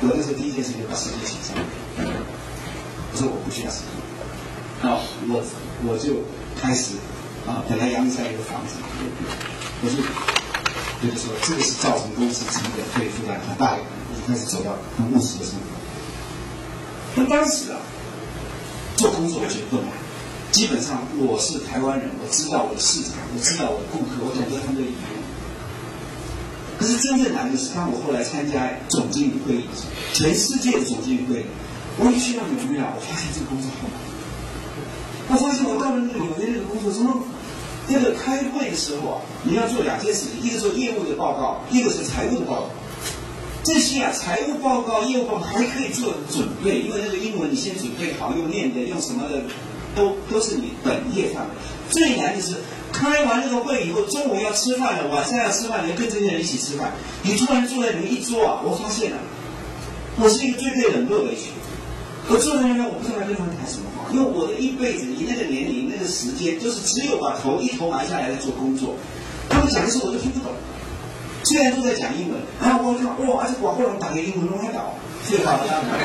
[0.00, 1.54] 我那时候第一件事情把司机请上，
[2.02, 3.88] 我说我不需要司机，
[4.82, 4.96] 那
[5.28, 5.44] 我
[5.86, 6.24] 我就
[6.60, 6.96] 开始
[7.46, 8.76] 啊，本来阳山有个房子，
[9.82, 9.96] 我就
[11.06, 15.76] 就是说这个是造成公司成本可以负担很大的，我就开始走到很务实的生活。
[17.16, 17.78] 那当时啊。
[18.96, 19.88] 做工作我觉得不难，
[20.52, 25.16] 基本上我是台湾人，我知道我的市场，我知道我的顾客，我懂得他们的语言。
[26.78, 29.64] 可是真正难的是，当我后来参加总经理会议，
[30.14, 31.44] 全世界的总经理会，
[31.98, 33.96] 我一去到纽约啊，我发现这个工作好难。
[35.28, 37.24] 我发现我到了那个纽约那个工作，什么
[37.88, 42.70] 那个开会的时候啊，你要做两件事情，一个做业务的报告，一个是财务的报告。
[43.64, 49.42] 这些啊，财务报告、业务报告还可以做准备，因为那个英文你先准备好，用念的，用什么的，
[49.96, 51.50] 都都是你本业范围。
[51.90, 52.54] 最难的是
[52.92, 59.16] 开完这个会以后，中午要吃饭了，晚上要吃饭，你跟这些人一起吃饭，你突然坐在里面一桌啊，我发现了，
[60.20, 61.50] 我是一个最被冷落的一群。
[62.28, 68.96] 我坐在那边，我不知道跟他们谈什么话，因为我的一辈子，以那个年龄、那个时间，就是只有把头一头埋下来在做工作。
[69.48, 70.50] 他们讲的时候我都听不懂，
[71.44, 75.86] 虽然都在讲英文，然后我看哇，而且广东人打个英文都还搞，最好的样子。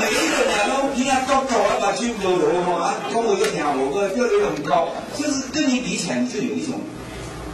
[0.00, 0.48] 每一个人
[0.94, 2.38] 都比他高高啊，把军都有
[2.78, 6.80] 啊，跟我一个听我个个子很高，就是跟你比起来，你就有一种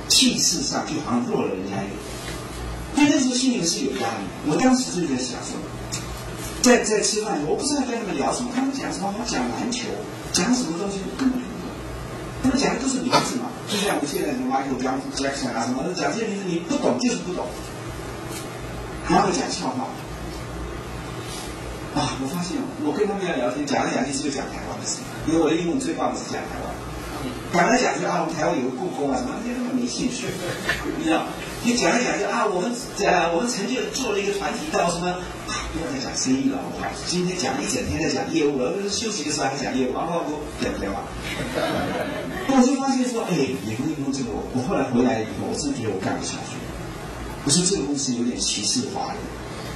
[0.08, 1.96] 气势上就好像弱了人家一点。
[2.94, 5.56] 所以那时候心里是有压力，我当时就在想说，
[6.60, 9.88] 在在吃饭，我不知道跟他们聊什么，他们讲什么，我讲篮球，
[10.32, 11.72] 讲什么东西根本听不懂。
[12.42, 14.76] 他们讲的都是名字嘛，就像我们现在什么 Michael
[15.16, 17.46] Jackson 啊什么，讲这些名字你不懂就是不懂。
[19.08, 19.88] 然后讲笑话，
[21.94, 26.70] 啊，我发现我跟他们要聊天，讲来讲去就讲台湾的事，因为我的英文最棒的是讲台湾。
[27.52, 30.30] 讲来讲去啊，我们台湾有个故宫啊什么，那些根本没兴趣，
[30.96, 31.26] 你知道？
[31.66, 32.70] 你讲来讲去啊，我们
[33.02, 35.10] 呃我们曾经做了一个团体到什么
[35.50, 36.86] 啊，不要再讲生意了，好不好？
[37.10, 41.02] 今天讲一整天在讲业务了，休息的时候还讲业务，啊不不，讲不对嘛？
[42.48, 43.34] 我就发现说，哎，
[43.66, 46.54] 也不用这个，我我后来回来以后，我真觉得我干不下去。
[47.44, 49.18] 我说这个公司有点歧视华人，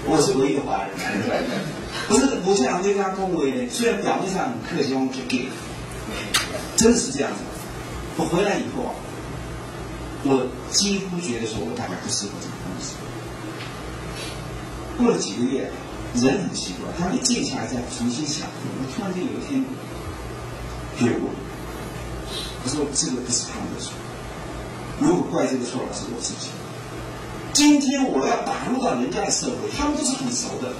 [0.06, 0.90] 我是唯一的华人。
[2.08, 5.48] 不是我这样对他恭维，虽然表面上很客气，我就给，
[6.76, 7.38] 真的是这样子。
[8.16, 8.92] 我回来以后啊，
[10.24, 12.94] 我几乎觉得说我大概不适合这个公司。
[14.98, 15.70] 过了几个月，
[16.14, 19.64] 人很奇怪，当你静下来再重新想，我突然间有一天
[20.98, 21.30] 觉悟，
[22.62, 23.94] 我说这个不是他们的错，
[25.00, 26.50] 如果怪这个错了是我自己。
[27.54, 30.72] 今天我要打入到人家的社会，他们都是很熟的。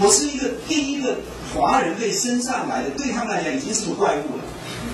[0.00, 1.18] 我是一个第一个
[1.52, 4.44] 华人被升上来的，对他们来讲已经是个怪物了。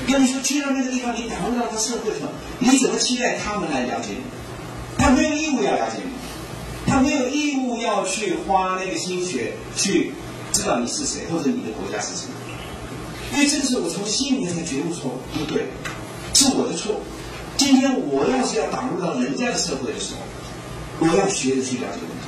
[0.09, 4.23] 跟你说去到那个地方，你打入到他社会上，你怎么期待他们来了解你？
[4.99, 6.11] 他没有义务要了解你，
[6.91, 10.13] 他没有义务要去花那个心血去
[10.53, 12.33] 知道你是谁或者你的国家是什么。
[13.33, 15.69] 因为这个时候我从心里面才觉悟说不对，
[16.35, 17.01] 是我的错。
[17.57, 20.21] 今天我要是要打入到人家的社会的时候，
[21.01, 22.27] 我要学着去了解问题，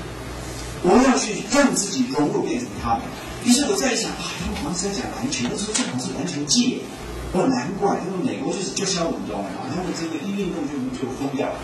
[0.83, 3.02] 我要去让自己融入变成他们。
[3.44, 6.78] 于是我在想，啊，他们好像是在讲篮球，那时候正好是篮球界。
[7.33, 11.54] 我，难怪，因为美国就是就像我们中嘛，他们这个一运动就就疯掉了。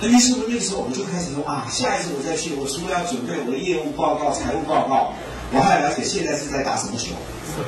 [0.00, 5.14] 那于是那个时候我就开始说啊，下一次我再去，我除了要准备我的业务报告、财务报告，
[5.50, 7.14] 我还要了解现在是在打什么球，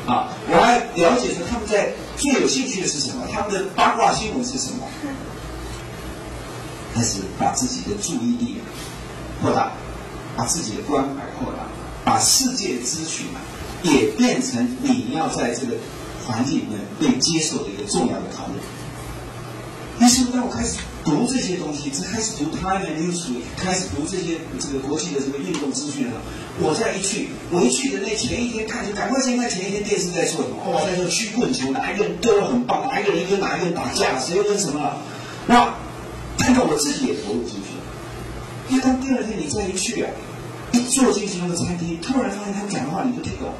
[0.06, 4.86] 啊，我还了解说他们在最有兴趣的是什么，他们的八卦新闻是什么。
[6.92, 8.59] 开始把自己的注意力
[9.40, 9.72] 扩大，
[10.36, 11.66] 把自己的关怀扩大，
[12.04, 13.26] 把世界的资讯
[13.82, 15.74] 也变成你要在这个
[16.26, 18.54] 环境里面被接受的一个重要的考虑。
[20.04, 26.22] 于是，当我开始读这些东西，开始读《Time and Newsweek》，开始读这些这个国际的这个运动资讯的时候，
[26.68, 30.56] 我再一去，我一去的那前一天看，就赶快先看前一天电视在做什么。
[30.64, 34.96] 哦，在说曲棍球，哪一个人都很棒，哪一个人跟哪一个人打架，谁又跟什么了？
[35.48, 35.74] 哇！
[36.38, 37.84] 看到我自己也投入进去了，
[38.70, 40.10] 因为当第二天你再一去啊，
[40.72, 43.52] 一坐进去那个餐厅，突然发现他们讲的话你都听懂，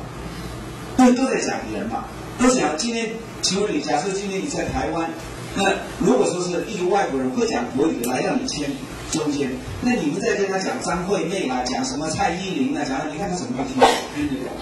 [0.99, 2.05] 因为都在讲人嘛，
[2.38, 3.11] 都讲今天，
[3.42, 5.11] 请问你，假设今天你在台湾，
[5.57, 5.64] 那
[5.99, 8.70] 如果说是一个外国人会讲国语来到你签
[9.11, 9.51] 中间，
[9.83, 13.81] 那你们在跟他讲张惠妹啊，讲什么蔡依林啊，讲你看他什么都听不？
[13.81, 14.55] 懂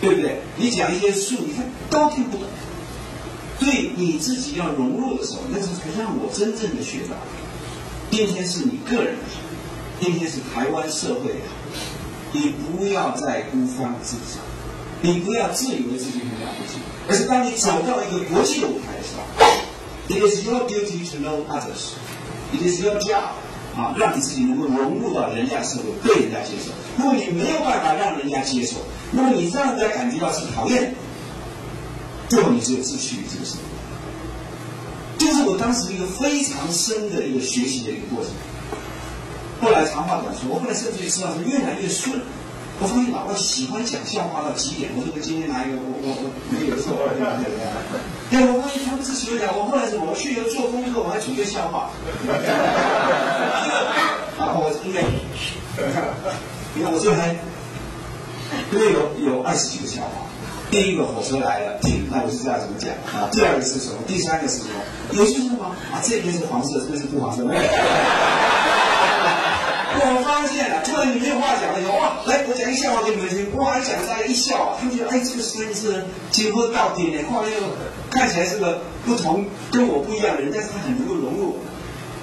[0.00, 0.40] 对不对？
[0.56, 2.46] 你讲一些术，你看都听不懂，
[3.58, 7.16] 所以你自己要融入的时候，那时候才让我真正的学到。
[8.10, 9.22] 今天是你个人的，
[10.00, 11.50] 今天是台湾社会啊，
[12.32, 14.40] 你不要再孤芳自赏，
[15.02, 19.24] 你不要自以为自己很了不起，而是当你走到一个国际的舞台的时候
[20.08, 23.34] ，it is your duty to know others，it is your job，
[23.76, 26.70] 啊，让你自己能够融入到人家社会，被人家接受。
[26.96, 28.76] 如果你没有办法让人家接受，
[29.10, 30.94] 那么你让人家感觉到是讨厌，
[32.28, 33.62] 最后你只有自取这个社会。
[35.18, 38.30] 这是我当时一个非常深的一个学习的一个过程。
[39.60, 42.20] 后来长话短说，我后来甚至于知道是越来越顺。
[42.80, 44.88] 我发现老外喜欢讲笑话到极点。
[44.94, 47.34] 我说我今天拿一个，我我我没有错，对吧？
[48.30, 49.50] 对我发现他们是喜欢讲。
[49.58, 51.90] 我后来是我去了做功课，我还准备笑话。
[54.38, 55.02] 啊，我应该，
[56.74, 57.34] 你看我这还，
[58.70, 60.22] 因为有有二十几个笑话。
[60.70, 63.26] 第一个火车来了，停，那我就知道怎么讲啊。
[63.32, 63.98] 第二个是什么？
[64.06, 64.74] 第三个是什么？
[65.18, 65.98] 有些什么啊？
[66.04, 67.42] 这边是黄色，这边是不黄色。
[70.00, 73.54] 我发现了，突然你没有话讲了以后，哇，来，我讲一笑话给你们听。
[73.56, 77.66] 哇，讲大家一笑，他们觉得，哎，这个孙子几乎到顶了，哇，那个
[78.10, 81.58] 看起来是个不同跟我不一样的人，但是他很能够融入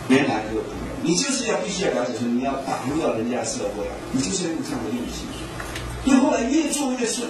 [0.08, 0.86] 原来这个朋友。
[1.04, 5.26] 你就是要必须要了解说，你要打入到人家的社会啊，你就是要用这样的运气。
[6.04, 7.28] 所以后来越做越顺。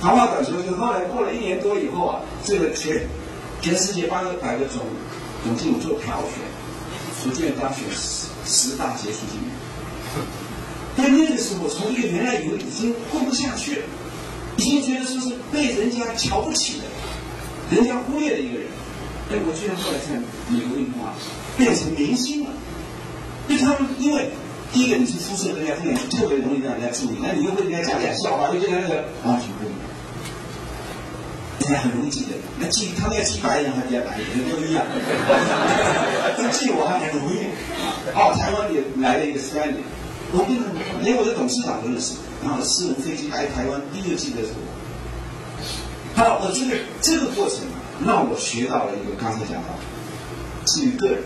[0.00, 3.08] 长话短说，就后来过了一年多以后啊，这个全
[3.62, 4.82] 全世界八百个总
[5.42, 7.82] 总经理做票选，逐渐当选
[8.46, 9.50] 十大杰出青年。
[10.96, 13.82] 在那个时候，从一个原来以为已经混不下去了，
[14.56, 18.68] 已经觉得说是被人家瞧不起的，人家忽略的一个人，
[19.30, 20.16] 哎，我居然后来在
[20.48, 21.12] 美国银行
[21.58, 22.50] 变成明星了。
[23.46, 24.30] 就他们因为
[24.72, 29.68] 第一个你是肤色更加亮，特别容易让人家注意，那你又会跟人家讲点笑话，就跟那个完全不
[31.68, 31.82] 一样。
[31.82, 34.84] 很容易记得，那记他们要记白人还是记白人都一样，
[36.38, 37.46] 那记我还很容易。
[38.14, 39.80] 哦，台湾也来了一个 s t a n d
[40.32, 40.56] 我跟
[41.02, 44.62] 连我的董事长都认识，然后私人飞机来台湾，第一个记得是我。
[46.16, 47.58] 好，我觉得这个过程
[48.04, 49.78] 让我学到了一个刚才讲到，
[50.66, 51.22] 至于个人、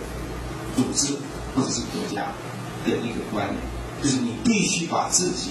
[0.76, 1.14] 组织
[1.55, 2.32] 或者是国家
[2.84, 3.57] 的一个观念，
[4.03, 5.51] 就是你必须把自己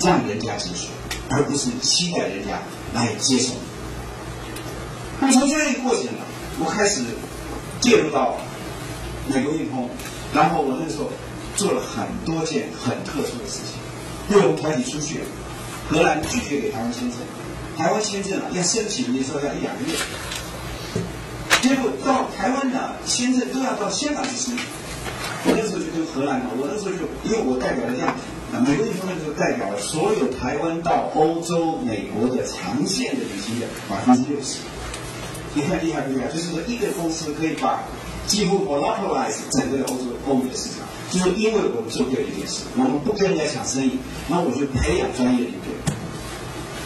[0.00, 0.88] 让人家接受，
[1.30, 2.60] 而不是期待人家
[2.92, 3.52] 来接受。
[5.20, 6.24] 那么从这一过程呢，
[6.58, 7.02] 我开始
[7.80, 8.38] 介入到
[9.28, 9.88] 美国运通，
[10.34, 11.10] 然后我那时候
[11.56, 13.78] 做了很多件很特殊的事情。
[14.30, 15.20] 因为我们团体出去，
[15.88, 17.18] 荷兰拒绝给台湾签证，
[17.76, 19.98] 台湾签证啊要申请，你说要一两个月。
[21.60, 24.64] 结果到台湾的签证都要到香港去申请。
[25.44, 28.14] 我那时候就跟荷兰嘛，我那时候就因为我代表了样
[28.52, 34.58] 品，美国运通那时候代表了所有台湾到欧洲、美国的长线的旅行的百分之六十。
[35.54, 36.28] 你看厉害不厉害？
[36.28, 37.82] 就是说，一个公司可以把
[38.26, 43.98] 几乎 monopolize 整个欧洲欧美的市场，就是因为我们做对了一件事，我们不跟人家抢生意，
[44.28, 45.74] 那我就培养专业的队。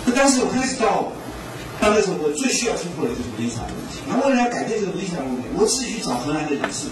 [0.06, 1.12] 那当时我开始到，
[1.80, 4.00] 到那时候我最需要突破的就是离场的问题。
[4.08, 6.88] 那为了要改变这个离场问题，我自己去找荷兰的领事，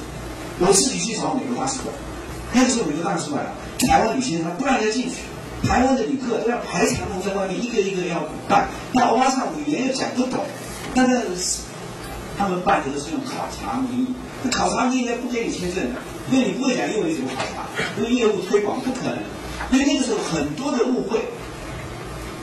[0.61, 1.89] 我自己去找美国大使馆。
[2.53, 3.49] 那个时候美国大使馆，
[3.89, 5.25] 台湾旅行他不让人家进去，
[5.65, 8.69] 台湾的旅客都要排长龙在外面，一个一个要办。
[8.93, 10.45] 那欧巴桑语言又讲不懂。
[10.95, 11.61] 但是
[12.37, 14.07] 他们办的都是用考察名义，
[14.43, 17.67] 那考察名义不给你签证的，因为你不会讲英文，你怎么考察？
[17.99, 19.19] 因为业务推广不可能。
[19.71, 21.21] 所以那个时候很多的误会。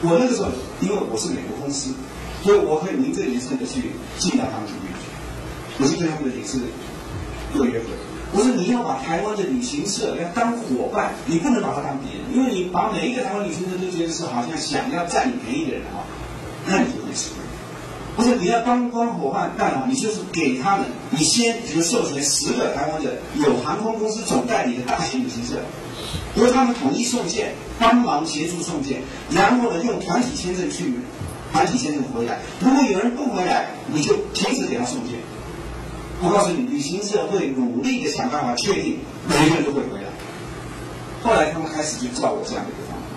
[0.01, 1.91] 我那个时候，因为我是美国公司，
[2.41, 5.11] 所以我可以名正言顺的去进到他们里面去。
[5.77, 6.57] 我是跟他们的领事
[7.53, 7.85] 做约会。
[8.31, 16.05] 我说你要把台湾的旅行社要当伙伴，你不能把他当敌人，因为你把每一个台湾旅行社都觉得是好像想要占你便宜的人的话，
[16.65, 17.38] 那你就会吃亏。
[18.19, 19.85] 不是你要当官伙伴干嘛？
[19.87, 25.61] 你就是给他们，你先比如授权十个台湾的有航空公司总代理的大型旅行社，
[26.35, 30.95] 由他们统一送件，帮忙协助送件，然后呢用团体签证去，
[31.53, 32.39] 团体签证回来。
[32.59, 35.21] 如果有人不回来，你就停止给他送件。
[36.21, 38.97] 我告诉你，旅行社会努力的想办法确定
[39.29, 40.09] 每个人都会回来。
[41.23, 43.07] 后来他们开始就照我这样的一个方法，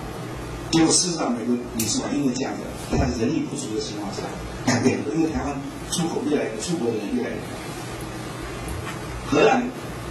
[0.70, 4.22] 结果事实上美国领事馆因为这样的，他的人力不足的情况下。
[4.64, 5.54] 改变，因为台湾
[5.90, 7.42] 出口越来越，出国的人越来越多。
[9.30, 9.62] 荷兰，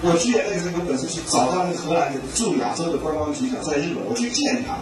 [0.01, 4.77] 我居然那个时候有本事去找到那个荷兰的驻亚洲的观光局长，在日本，我去见他。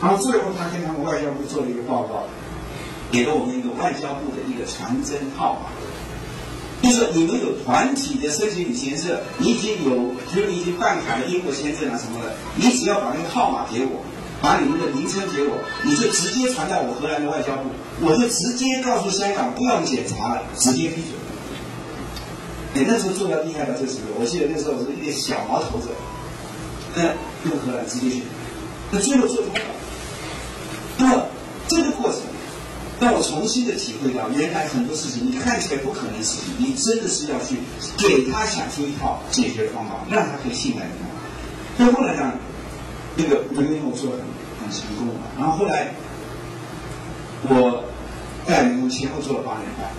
[0.00, 2.24] 然后最后他跟他们外交部做了一个报告，
[3.10, 5.68] 给了我们一个外交部的一个传真号码，
[6.82, 14.04] 就是你们有团体的申请旅行社，你已经有，比如你已经办卡了英国签证啊什么的，你只要把那个号码给我。
[14.40, 17.68] 把你们的名称给我，你就直接传到我荷兰的外交部，
[18.00, 21.12] 我就直接告诉香港不用检查了，直接批准。
[22.74, 25.88] 哎，那时候做到厉害到这程度，我记得那时候我是一点小毛头子，
[26.94, 27.02] 那
[27.50, 28.22] 用荷兰直接去，
[28.90, 29.60] 那最后做通了。
[30.96, 31.26] 那么
[31.68, 32.20] 这个过程
[33.00, 37.56] 让我重新的体会到，原来很多事情你看起来不可能的事情，你真的是要去
[37.98, 41.84] 给他想出一套解决方法，让他可以信赖你。
[41.84, 42.32] 所以后来呢？
[43.16, 44.24] 这个美国我做的很
[44.62, 45.92] 很成功嘛，然后后来
[47.48, 47.84] 我
[48.46, 49.90] 在美国前后做了八年半，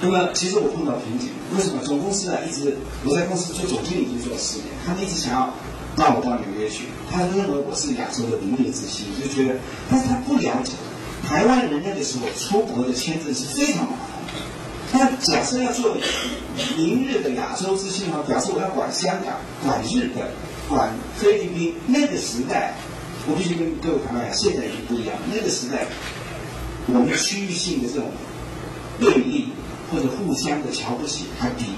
[0.00, 1.82] 那么其实我碰到瓶颈，为什么？
[1.82, 5.52] 总公司啊一直我在公司做总经理已经做了四年，他们一直想要
[5.96, 9.58] 让我到纽约去，他认为我是亚洲的明日之星，就觉得，
[9.90, 10.72] 但是他不了解
[11.26, 14.09] 台湾人那个时候出国的签证是非常麻烦，
[14.92, 15.96] 那假设要做
[16.76, 20.26] 明日的亚洲之星的话，表示我要管香港、管日本。
[20.70, 22.74] 管菲律宾那个时代，
[23.26, 25.16] 我必须跟各位谈一下，现在已经不一样。
[25.26, 25.84] 那个时代，
[26.86, 28.06] 我们区域性的这种
[29.00, 29.48] 对立
[29.90, 31.74] 或者互相的瞧不起，还比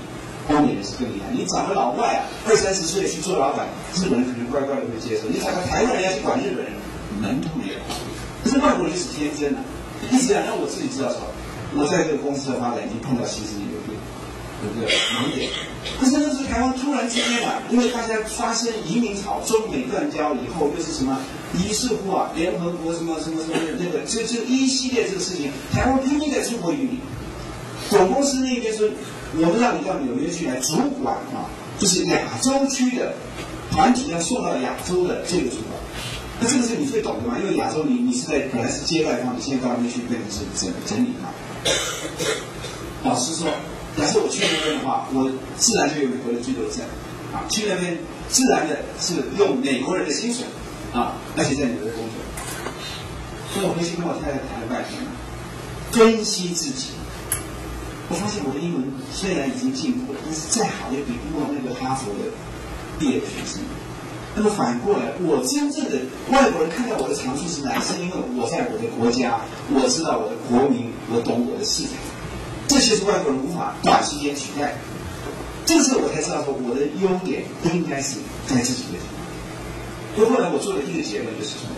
[0.53, 1.33] 欧美人是更厉害。
[1.33, 5.27] 你找个老外啊，二三十岁去做老板，日本人可能乖乖的会接受。
[5.33, 6.77] 你找个台湾人要去管日本人，
[7.19, 7.81] 门都没有。
[8.45, 9.59] 可是外国人是天真的，
[10.13, 11.25] 一直讲让我自己知道什么，
[11.75, 13.95] 我在这个公司的发展已经碰到其实有个
[14.65, 15.51] 有个盲点。
[15.99, 21.19] 可是那是台湾突然之间啊，因为大家发生移民潮，中美断交以后又是什么
[21.55, 27.01] 一是乎啊，联合国什么什么什么那个，就就一系列这个事情，台湾拼命在出国移民。
[27.91, 28.89] 总公司那边说，
[29.35, 33.13] 我们让你到纽约去来主管啊，就是亚洲区的
[33.71, 35.81] 团体要送到亚洲的这个主管。
[36.41, 37.37] 那这个是你最懂的嘛？
[37.39, 41.29] 因为亚洲你你是在本来是接待方，你现在到那边去变成是整整理嘛。
[43.05, 43.51] 老实说，
[43.97, 46.85] 假设我去那边的话，我自然就有美国的居留证
[47.33, 47.99] 啊，去那边
[48.29, 50.45] 自然的是用美国人的薪水
[50.93, 52.15] 啊，而且在纽约工作。
[53.53, 55.03] 所以我回去跟我太太谈了半天，
[55.93, 56.89] 分析自己。
[58.09, 62.31] 我发现我的英文虽然已经进步了，但是再好也比不过那个哈佛的
[62.99, 63.61] 毕业学生。
[64.35, 65.99] 那么反过来，我真正的
[66.31, 67.79] 外国人看到我的长处是哪？
[67.81, 71.93] 是因为我在我的国家，我知道我的国民，我懂我的市场，
[72.67, 74.75] 这些是外国人无法短时间取代。
[75.67, 78.17] 这个时候我才知道说，我的优点不应该是
[78.47, 79.07] 在自己的地方。
[80.17, 81.69] 所以后来我做了一个结论就是说，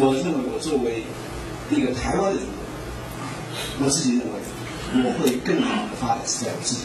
[0.00, 1.02] 我认为我作为
[1.70, 2.54] 一个台湾的主人，
[3.84, 4.32] 我自己认为。
[4.94, 6.82] 我会更好的发展是在我自己，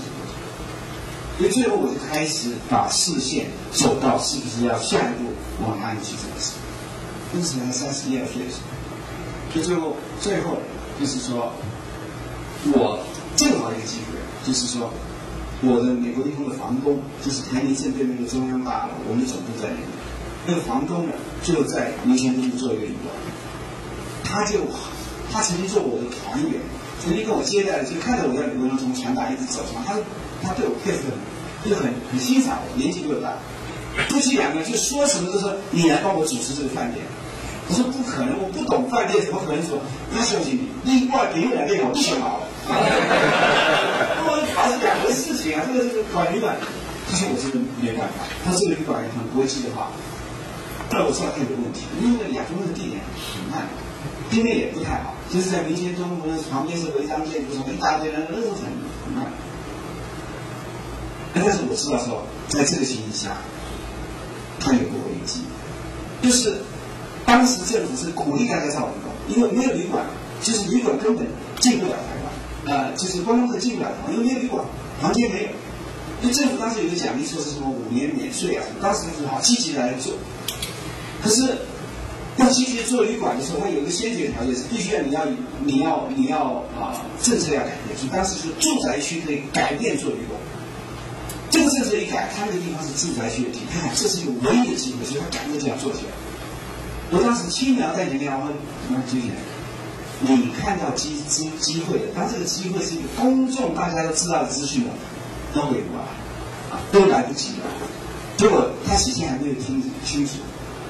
[1.38, 5.32] 所以最后我就开始把视线走到是不是要下一步
[5.64, 6.54] 往哪里去这个事。
[7.34, 8.74] 那时才三十一二岁的时候，
[9.54, 10.58] 就最后最后
[11.00, 11.54] 就是说，
[12.74, 13.00] 我
[13.36, 14.92] 正好一个机会，就是说，
[15.62, 19.82] 我的美国地方的房东，就是台泥镇对面的中央大楼，我们总部在那里。
[20.48, 21.14] 那个房东呢，
[21.44, 23.14] 就在民前东部做一个旅馆，
[24.24, 24.62] 他就
[25.32, 26.60] 他曾经做我的团员。
[27.04, 29.94] 曾经跟我接待，就看着我在旅途中从传达一直走上，他
[30.42, 31.10] 他对我配合
[31.64, 33.38] 很，就很很欣赏我，年纪比我大，
[34.10, 37.06] 夫妻两个就说什么都说你来帮我主持这个饭店，
[37.68, 39.80] 我说不可能，我不懂饭店，怎么可能说？
[40.14, 42.48] 那小姐，另外别人来店我不想搞了，
[44.28, 46.56] 我他是两个事情啊，这个这个管旅馆，
[47.10, 49.92] 他说我这个没办法，他这个旅馆很国际的话，
[50.90, 53.02] 但我知道他有个问题，因为亚洲的地点
[53.34, 53.68] 很慢。
[54.30, 58.68] 地面也不太好，就是在民间中国旁边是违章建筑，什么一大堆人，那是很
[59.06, 59.32] 很慢。
[61.44, 63.38] 但是我知道说，在这个情形下，
[64.60, 65.42] 他有个危机，
[66.22, 66.58] 就是
[67.26, 70.06] 当时政府是鼓励大家造旅馆，因为没有旅馆，
[70.42, 71.26] 就是旅馆根本
[71.60, 74.64] 进不了台湾，啊，就是观光客进不了台湾，因为没有旅馆，
[75.02, 75.50] 房间没有。
[76.22, 80.14] 就政府当时有个奖励措施，什么五年免税啊，当时就是好积极来做，
[81.24, 81.58] 可是。
[82.38, 85.26] 要积极做旅馆的时候，它有一个先决条件是必须要你要
[85.66, 90.40] 你要你要啊政策要改变，就当时是住宅区可以改变做旅馆。
[91.50, 96.12] 这个政策一改，他那个地方是住宅区的地，他看这是一个唯一的机会，所以他赶快这样做起来。
[97.10, 98.52] 我当时轻描淡写跟他说
[98.90, 99.32] ：“那朱姐，
[100.22, 104.94] 你看到机机机会了，当这个机会是一个公众大家都知道的资讯了，
[105.54, 107.66] 都会过来，啊，都来不及了。
[108.36, 110.34] 结果他起先还没有听清楚。”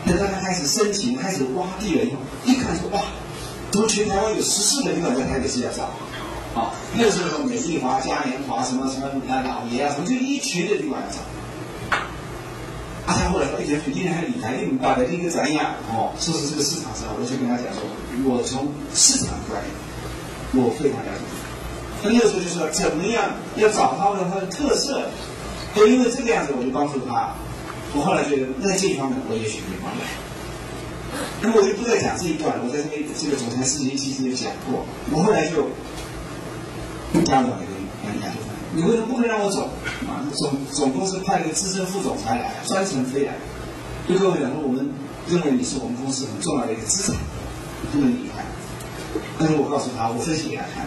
[0.05, 3.01] 等到他开始申请、开始挖地了以后，一看说哇，
[3.71, 5.91] 怎么全台湾有十四个旅馆在台北市要造？
[6.57, 11.19] 啊，那时候美丽华、嘉年华什么什么啊老爷啊，什么就一群的旅馆要造。
[13.05, 15.75] 啊，他后来说，一直今天还理台那么大的一个怎样？
[15.89, 17.83] 哦，说是这个市场上，我就跟他讲说，
[18.25, 21.23] 我从市场观念，我非常了解。
[22.01, 25.09] 他那个时候就说，怎么样要找到它的特色？
[25.75, 27.33] 就因为这个样子，我就帮助他。
[27.93, 30.01] 我后来觉得，那这一方面，我也许可以帮忙。
[31.41, 32.63] 那么我就不再讲这一段了。
[32.65, 34.85] 我在这个这个总裁事情其实也讲过。
[35.11, 35.69] 我后来就
[37.25, 37.71] 加了那个
[38.05, 38.39] 杨亚洲
[38.73, 39.69] 你为什么不能让我走？
[40.07, 43.33] 啊，总总公司派一个资深副总裁来，专程飞来，
[44.07, 44.89] 就跟我讲说，我们
[45.27, 47.15] 认为你是我们公司很重要的一个资产，
[47.91, 48.43] 不能离开。
[49.39, 50.85] 但是我告诉他，我分析给他看。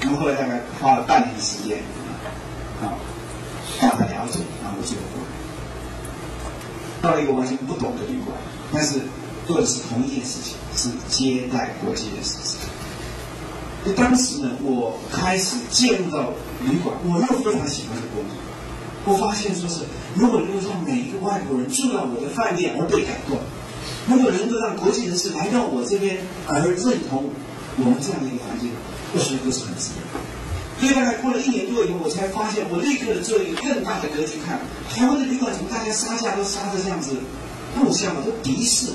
[0.00, 1.04] 然后后来大概花了。
[1.04, 1.78] 半年时间，
[2.82, 2.98] 啊，
[3.80, 4.26] 让他了。
[4.26, 5.28] 解，然后我就过来。
[7.02, 7.22] 到了。
[7.22, 8.36] 一个完全不懂的旅馆，
[8.72, 9.00] 但是
[9.46, 12.58] 做的是同一件事情，是接待国际的事情。
[13.84, 18.36] 就当时呢，我开始进入到旅馆，我又非常喜欢这个工作。
[19.04, 19.80] 我发现说是，
[20.14, 23.38] 如果能够让每一个外国人住到我的饭店而被感动，
[24.06, 27.30] 如果能够让国际人士来到我这边而认同
[27.78, 28.70] 我们这样的一个环境，
[29.12, 30.18] 我觉得都是很值得。
[30.78, 34.60] 所以大概过了一年多以后，我才发现，我立刻的做一个更大的格局看，
[34.90, 37.14] 台湾的旅馆怎么大家杀价都杀的这样子，
[37.74, 38.90] 不像嘛，都敌视。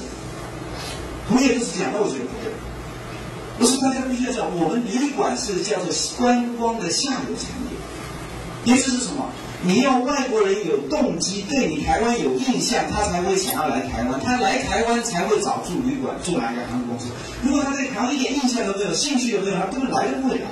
[1.28, 2.52] 同业都是这样，那我觉得不对。
[3.58, 9.30] 不是大家必须要知道，我们旅馆是叫做观光的下游产业，意思是什么？
[9.64, 14.20] 你要外国人有动机，对你台湾有印象，他才会想要来台湾。
[14.24, 17.08] 他来台湾才会找住旅馆，住哪个航空公司。
[17.42, 20.46] 如果他对台湾一点印象都没有，兴趣都没有，他根本来都不会来。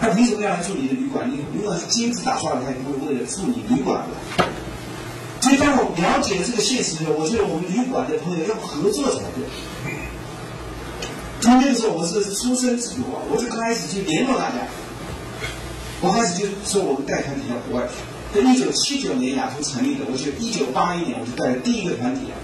[0.00, 1.30] 他凭什么要来住你的旅馆？
[1.30, 4.44] 你如果是金子打出来，他也不会为了住你旅馆的。
[5.40, 9.93] 所以当我了解了这个现实的时候，我觉得我们旅馆的朋友要合作才对。
[11.44, 14.66] 从那个时候我是出生之犊啊，我就开始去联络大家。
[16.00, 18.00] 我开始就说我们带团体到国外去。
[18.32, 22.34] 在一九七九年亚洲成立的，我记得一九八一年我就带了第一个团体啊，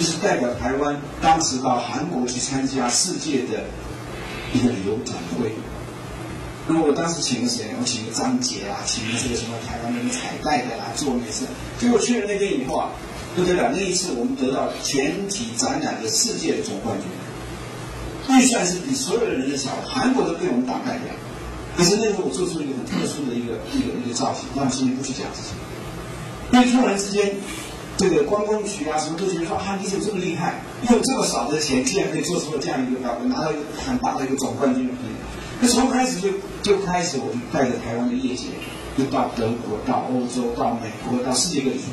[0.00, 3.68] 就是代表台湾当时到韩国去参加世界的
[4.54, 5.52] 一个旅游展会。
[6.66, 7.66] 那么我当时请了谁？
[7.78, 11.44] 我请了张杰啊，请了这个什么台湾那个彩带的来，做那事。
[11.78, 12.88] 结果去了那边以后啊，
[13.36, 13.70] 不得了！
[13.74, 17.06] 那一次我们得到全体展览的世界的总冠军，
[18.28, 21.14] 预算是比所有的人的小，韩国都被我们打败掉。
[21.76, 25.54] 可是那时候我做出了一个很特殊的一个一个一个造型，让今天不去讲这些。
[26.50, 27.36] 因为突然之间，
[27.96, 30.60] 这个观光局啊什么都觉得说啊，你怎么这么厉害，
[30.90, 34.94] 用这么少的钱，竟然可以做出了这样一个高，拿到一个很大的一个总冠军的
[35.60, 36.28] 那从开始就
[36.62, 38.46] 就开始，我就带着台湾的业界，
[38.96, 41.84] 就到德国、到欧洲、到美国、到世界各地去。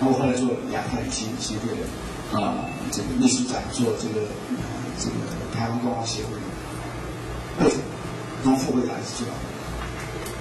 [0.00, 4.26] 然后后来做亚太旅行协会的啊这个秘书长，做这个
[5.00, 5.12] 这个
[5.56, 6.34] 台湾观光协会
[7.64, 7.76] 的会。
[8.42, 9.34] 农副会长是这样。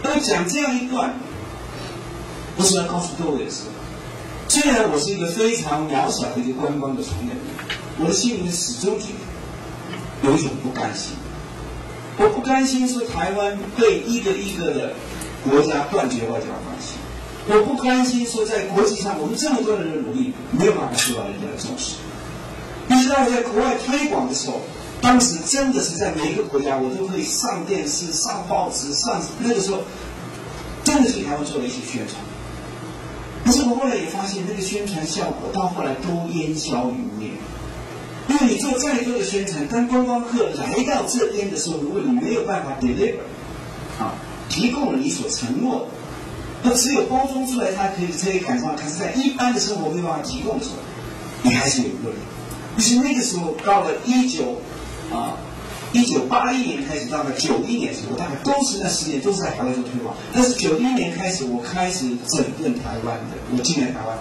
[0.02, 1.16] 那讲这样一段，
[2.56, 3.64] 我是要告诉各位的是，
[4.48, 7.42] 虽然我是一个非常渺小的一个观光的从业人，
[7.98, 11.12] 我的心里面始终觉得有一种不甘心。
[12.18, 14.94] 我不甘心说台湾被一个一个的
[15.44, 16.96] 国家断绝外交关系，
[17.50, 21.96] 我不甘心说在国际上我们这么多人的努力没有办法受到人家的重视。
[23.10, 24.62] 在我在国外推广的时候。
[25.02, 29.80] 当时真的是在每一个国家，我都可以上电视、上报纸、上那个时候，
[30.84, 32.22] 真的是台湾做了一些宣传。
[33.46, 37.32] 可是我后来也发现，那个宣传效果到后来都烟消云灭。
[38.28, 43.22] 因为你做再多的宣传，当观光客来到这边的时候，如果你没有办法 deliver，
[43.98, 44.12] 啊，
[44.50, 45.86] 提供了你所承诺的，
[46.64, 50.76] 那只有包装出来，它可以可以赶上，可是在一般的生活没办法提供的时候，
[51.44, 52.20] 你还是有问题。
[52.80, 54.62] 就是那个时候到了一九。
[55.10, 55.34] 啊，
[55.92, 60.14] 一九八一年开始，大概九一年时候，大概都是那十年都是在台湾做推广。
[60.32, 64.16] 但是九一年开始，我开始整顿台湾的，我进来台湾，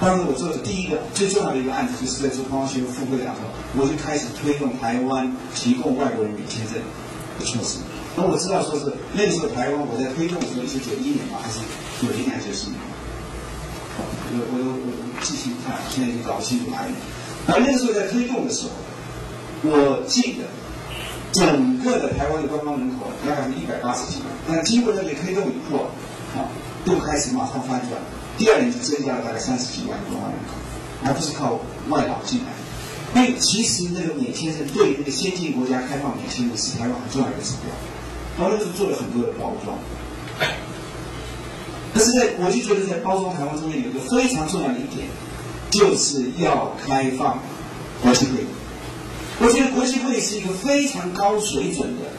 [0.00, 6.80] 当时我做的第一个最重要的一个案子，就是在做光协会副会长的时候，我就开始推动台湾提供外国人免签证
[7.38, 7.80] 的措施。
[8.16, 11.60] 那我知道说是那个时候台湾我在推动的时候，是九一年吧，还是
[12.00, 12.80] 九一年还是九四年？
[14.00, 16.96] 我我我我记性不太好，现在已经搞不清楚哪一年。
[17.46, 18.70] 而那个时候在推动的时候。
[19.62, 20.44] 我记得
[21.32, 25.90] 整个的台湾的观光人口大概是一百八十几万，但经过那个推动以后，
[26.32, 26.48] 啊，
[26.82, 28.00] 都开始马上翻转，
[28.38, 30.56] 第二年就增加了大概三十几万的观光人口，
[31.04, 31.60] 而不是靠
[31.90, 32.46] 外劳进来。
[33.12, 37.68] 所以其实那个免签证对那个先进国家开放免签证是台湾很重要的指标，
[38.38, 39.76] 他们是做了很多的包装。
[41.92, 45.06] 但是在我就觉得在包装台湾中间有一个非常重要的一点，
[45.70, 47.38] 就是要开放
[48.02, 48.46] 国际会议。
[49.40, 52.10] 我觉得国际会议是一个非常高水准的。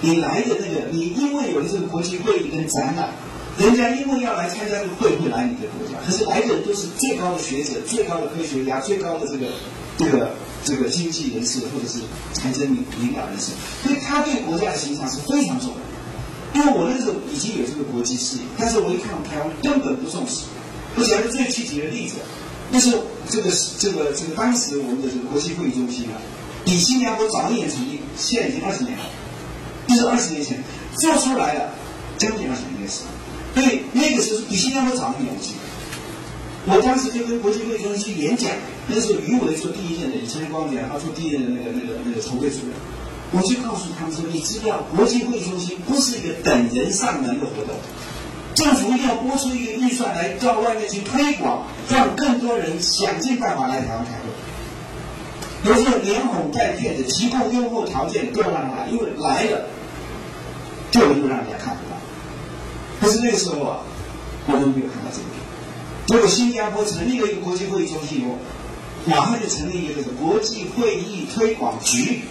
[0.00, 3.10] 你来的那个，你因为有了这个国际会议跟展览，
[3.58, 5.98] 人家因为要来参加这个会，会来你的国家。
[6.06, 9.46] 可是来的人都是最高的学者、最高的科学家、最高的这个
[9.98, 10.30] 这个
[10.64, 11.98] 这个经济人士或者是
[12.32, 15.76] 财政领领导人士，所以他对国家的形象是非常重要。
[16.54, 20.44] 因为我那时候已经有这个国际视野，但是我一看台湾根本不重视。
[20.96, 22.16] 我讲个最具体的例子，
[22.72, 22.90] 就是
[23.28, 26.20] 这个这个这个当时我们的这个国际会议中心啊。
[26.64, 29.04] 比新加坡早一年成立，现在已经二十年了，
[29.88, 30.62] 就是二十年前
[30.92, 31.70] 做出来了，
[32.18, 33.04] 将近二十年的时
[33.54, 35.58] 所以那个时候比新加坡早一年，我记得。
[36.70, 38.50] 我当时就跟国际会议中心演讲，
[38.86, 42.76] 那时候于伟做第一任的，以陈光年他做第一任的那个那个那个筹备主任，
[43.32, 47.74] 我就告诉他们说：你知道，国际会议中心不是一个等人上门的活动，
[48.58, 55.70] 政府一定要拨出一个预算来到外面去推广，让更多人想尽办法来台湾开会。
[55.70, 59.66] 有时候连哄带骗的提供优厚条件都要让他来，因为来了
[60.90, 61.96] 就能够让人家看得到。
[63.00, 63.78] 可是那个时候啊，
[64.48, 65.28] 我们没有看到这个。
[66.06, 68.38] 结果新加坡成立了一个国际会议中心以后，
[69.04, 72.22] 马上就成立一个这个国际会议推广局，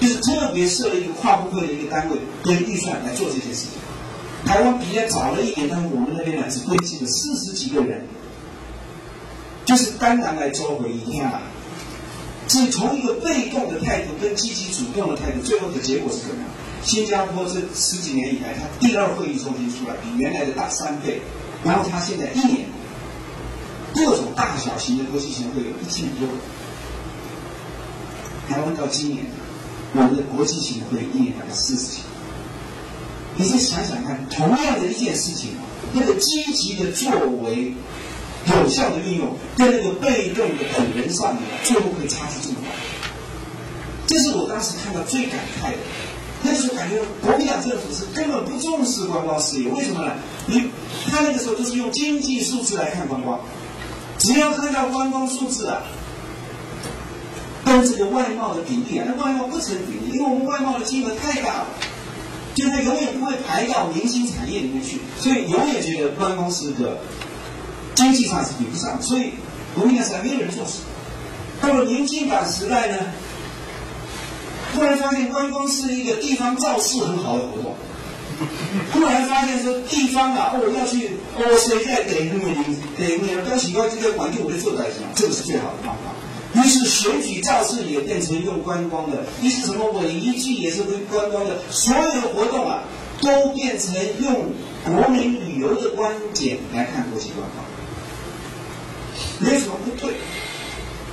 [0.00, 3.72] 就是特别设了一个跨部会的一个单位跟预算来做这些事情。
[4.46, 8.06] 台湾比较早了一点，但是我们那边呢只规定了四十几个人，
[9.64, 11.42] 就是单单来召回一天啊。
[12.48, 16.48] 是从一个被动的态度跟积极主动的态度，最后的结果是怎么样？
[16.84, 21.20] 新加坡这十几年以来，它第二会议中心出来比原来的大三倍，
[21.64, 22.68] 然后它现在一年
[23.92, 26.34] 各种大小型的国际协会有一千多个。
[28.48, 29.26] 台湾到今年，
[29.94, 31.98] 我们的国际协会一年大概四十几。
[33.36, 35.50] 你再想想看，同样的一件事情，
[35.92, 37.10] 那个积极的作
[37.42, 37.74] 为、
[38.46, 42.70] 有效的运用，跟那个被动的等人上面，最后会差距这么大。
[44.06, 45.78] 这是我当时看到最感慨的。
[46.42, 50.12] 那时候感觉国民党政府是根本不重视观光事业，为什么呢？
[50.46, 50.70] 你
[51.10, 53.40] 他那个时候都是用经济数字来看观光，
[54.18, 55.82] 只要看到观光数字啊，
[57.64, 61.66] 跟这个外贸的比例啊，那外贸不成比例，因为我们外贸的金额太大了。
[62.56, 66.98] 就他永远不会排到明星产业里面去，所以永远觉得官方是个
[67.94, 69.32] 经济上是比不上，所以
[69.74, 70.78] 国民党时代没有人做事。
[71.60, 72.96] 到了民进党时代呢，
[74.72, 77.76] 突然发现官方是一个地方造势很好的活动，
[78.90, 82.46] 突然发现说地方啊，哦要去哦谁在给那个
[82.96, 86.15] 给那个都喜欢这个环境，我就做在一这个是最好的方法。
[86.56, 92.82] 于是选举造势也变成用观光的，于是什么文艺季也是跟观光的，所有的活动啊，
[93.20, 94.46] 都变成用
[94.84, 97.64] 国民旅游的观点来看国际观光，
[99.38, 100.14] 没什么不对，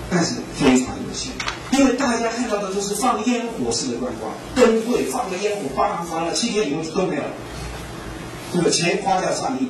[0.09, 1.33] 但是非常有限，
[1.71, 7.29] 因为大家看到的都是放烟火式的观光，灯会放个烟火，放放了七天以后都没有了，
[8.53, 9.67] 这个钱花掉上亿，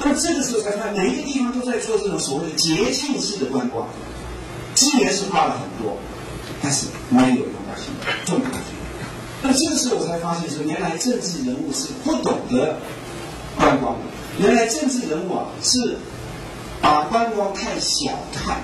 [0.00, 3.86] 那么这个时候才看每一个地方都在做这种所谓的节庆式的观光。
[4.84, 5.96] 资源是花了很多，
[6.62, 8.56] 但是没有用到现在重大的。
[9.42, 12.76] 那么这个时候我才发现说，原来政治人物是不懂得
[13.56, 14.00] 观光的。
[14.38, 15.96] 原来政治人物啊是
[16.82, 18.58] 把观光太小看。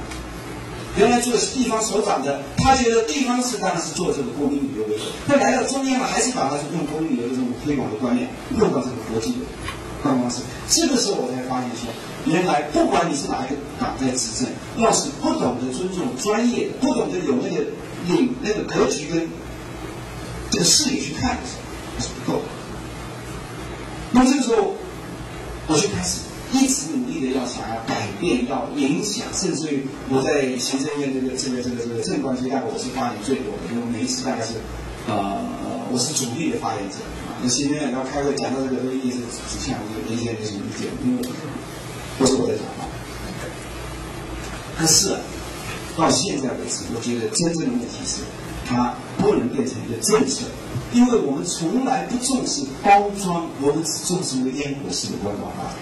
[0.98, 9.38] 原来做地方首长的，他觉得地方是当然是做这个国民旅游为主，他来到中央了，还是把他用国民旅游这种推广的观念用到这个国际的
[10.02, 10.42] 观光上。
[10.68, 11.88] 这个时候我才发现说。
[12.26, 17.64] 原来不管你是哪一个党在执政，要是不懂得尊重专业，不懂得有那个
[18.06, 19.26] 领那个格局跟
[20.50, 22.42] 这个视野去看的时候，是不够。
[24.12, 24.74] 那么这个时候，
[25.66, 26.20] 我就开始
[26.52, 34.54] 一直努力的要想要改变，要影响，甚至于我在行政院这个这个这个这个政管界，大概我是发言最多的，因为每一次大概是
[35.08, 35.40] 呃
[35.90, 36.96] 我是主力的发言者。
[37.42, 39.78] 那行政院要开会讲到这个都一定是指向
[40.10, 41.22] 一些那什么意见，因为。
[42.20, 42.84] 不是我在讲话，
[44.78, 45.16] 可是
[45.96, 48.20] 到现在为止，我觉得真正的问题是，
[48.66, 50.44] 它不能变成一个政策，
[50.92, 55.72] 因为我们从来不重视包装，我们只重视一个烟火式的观光啊。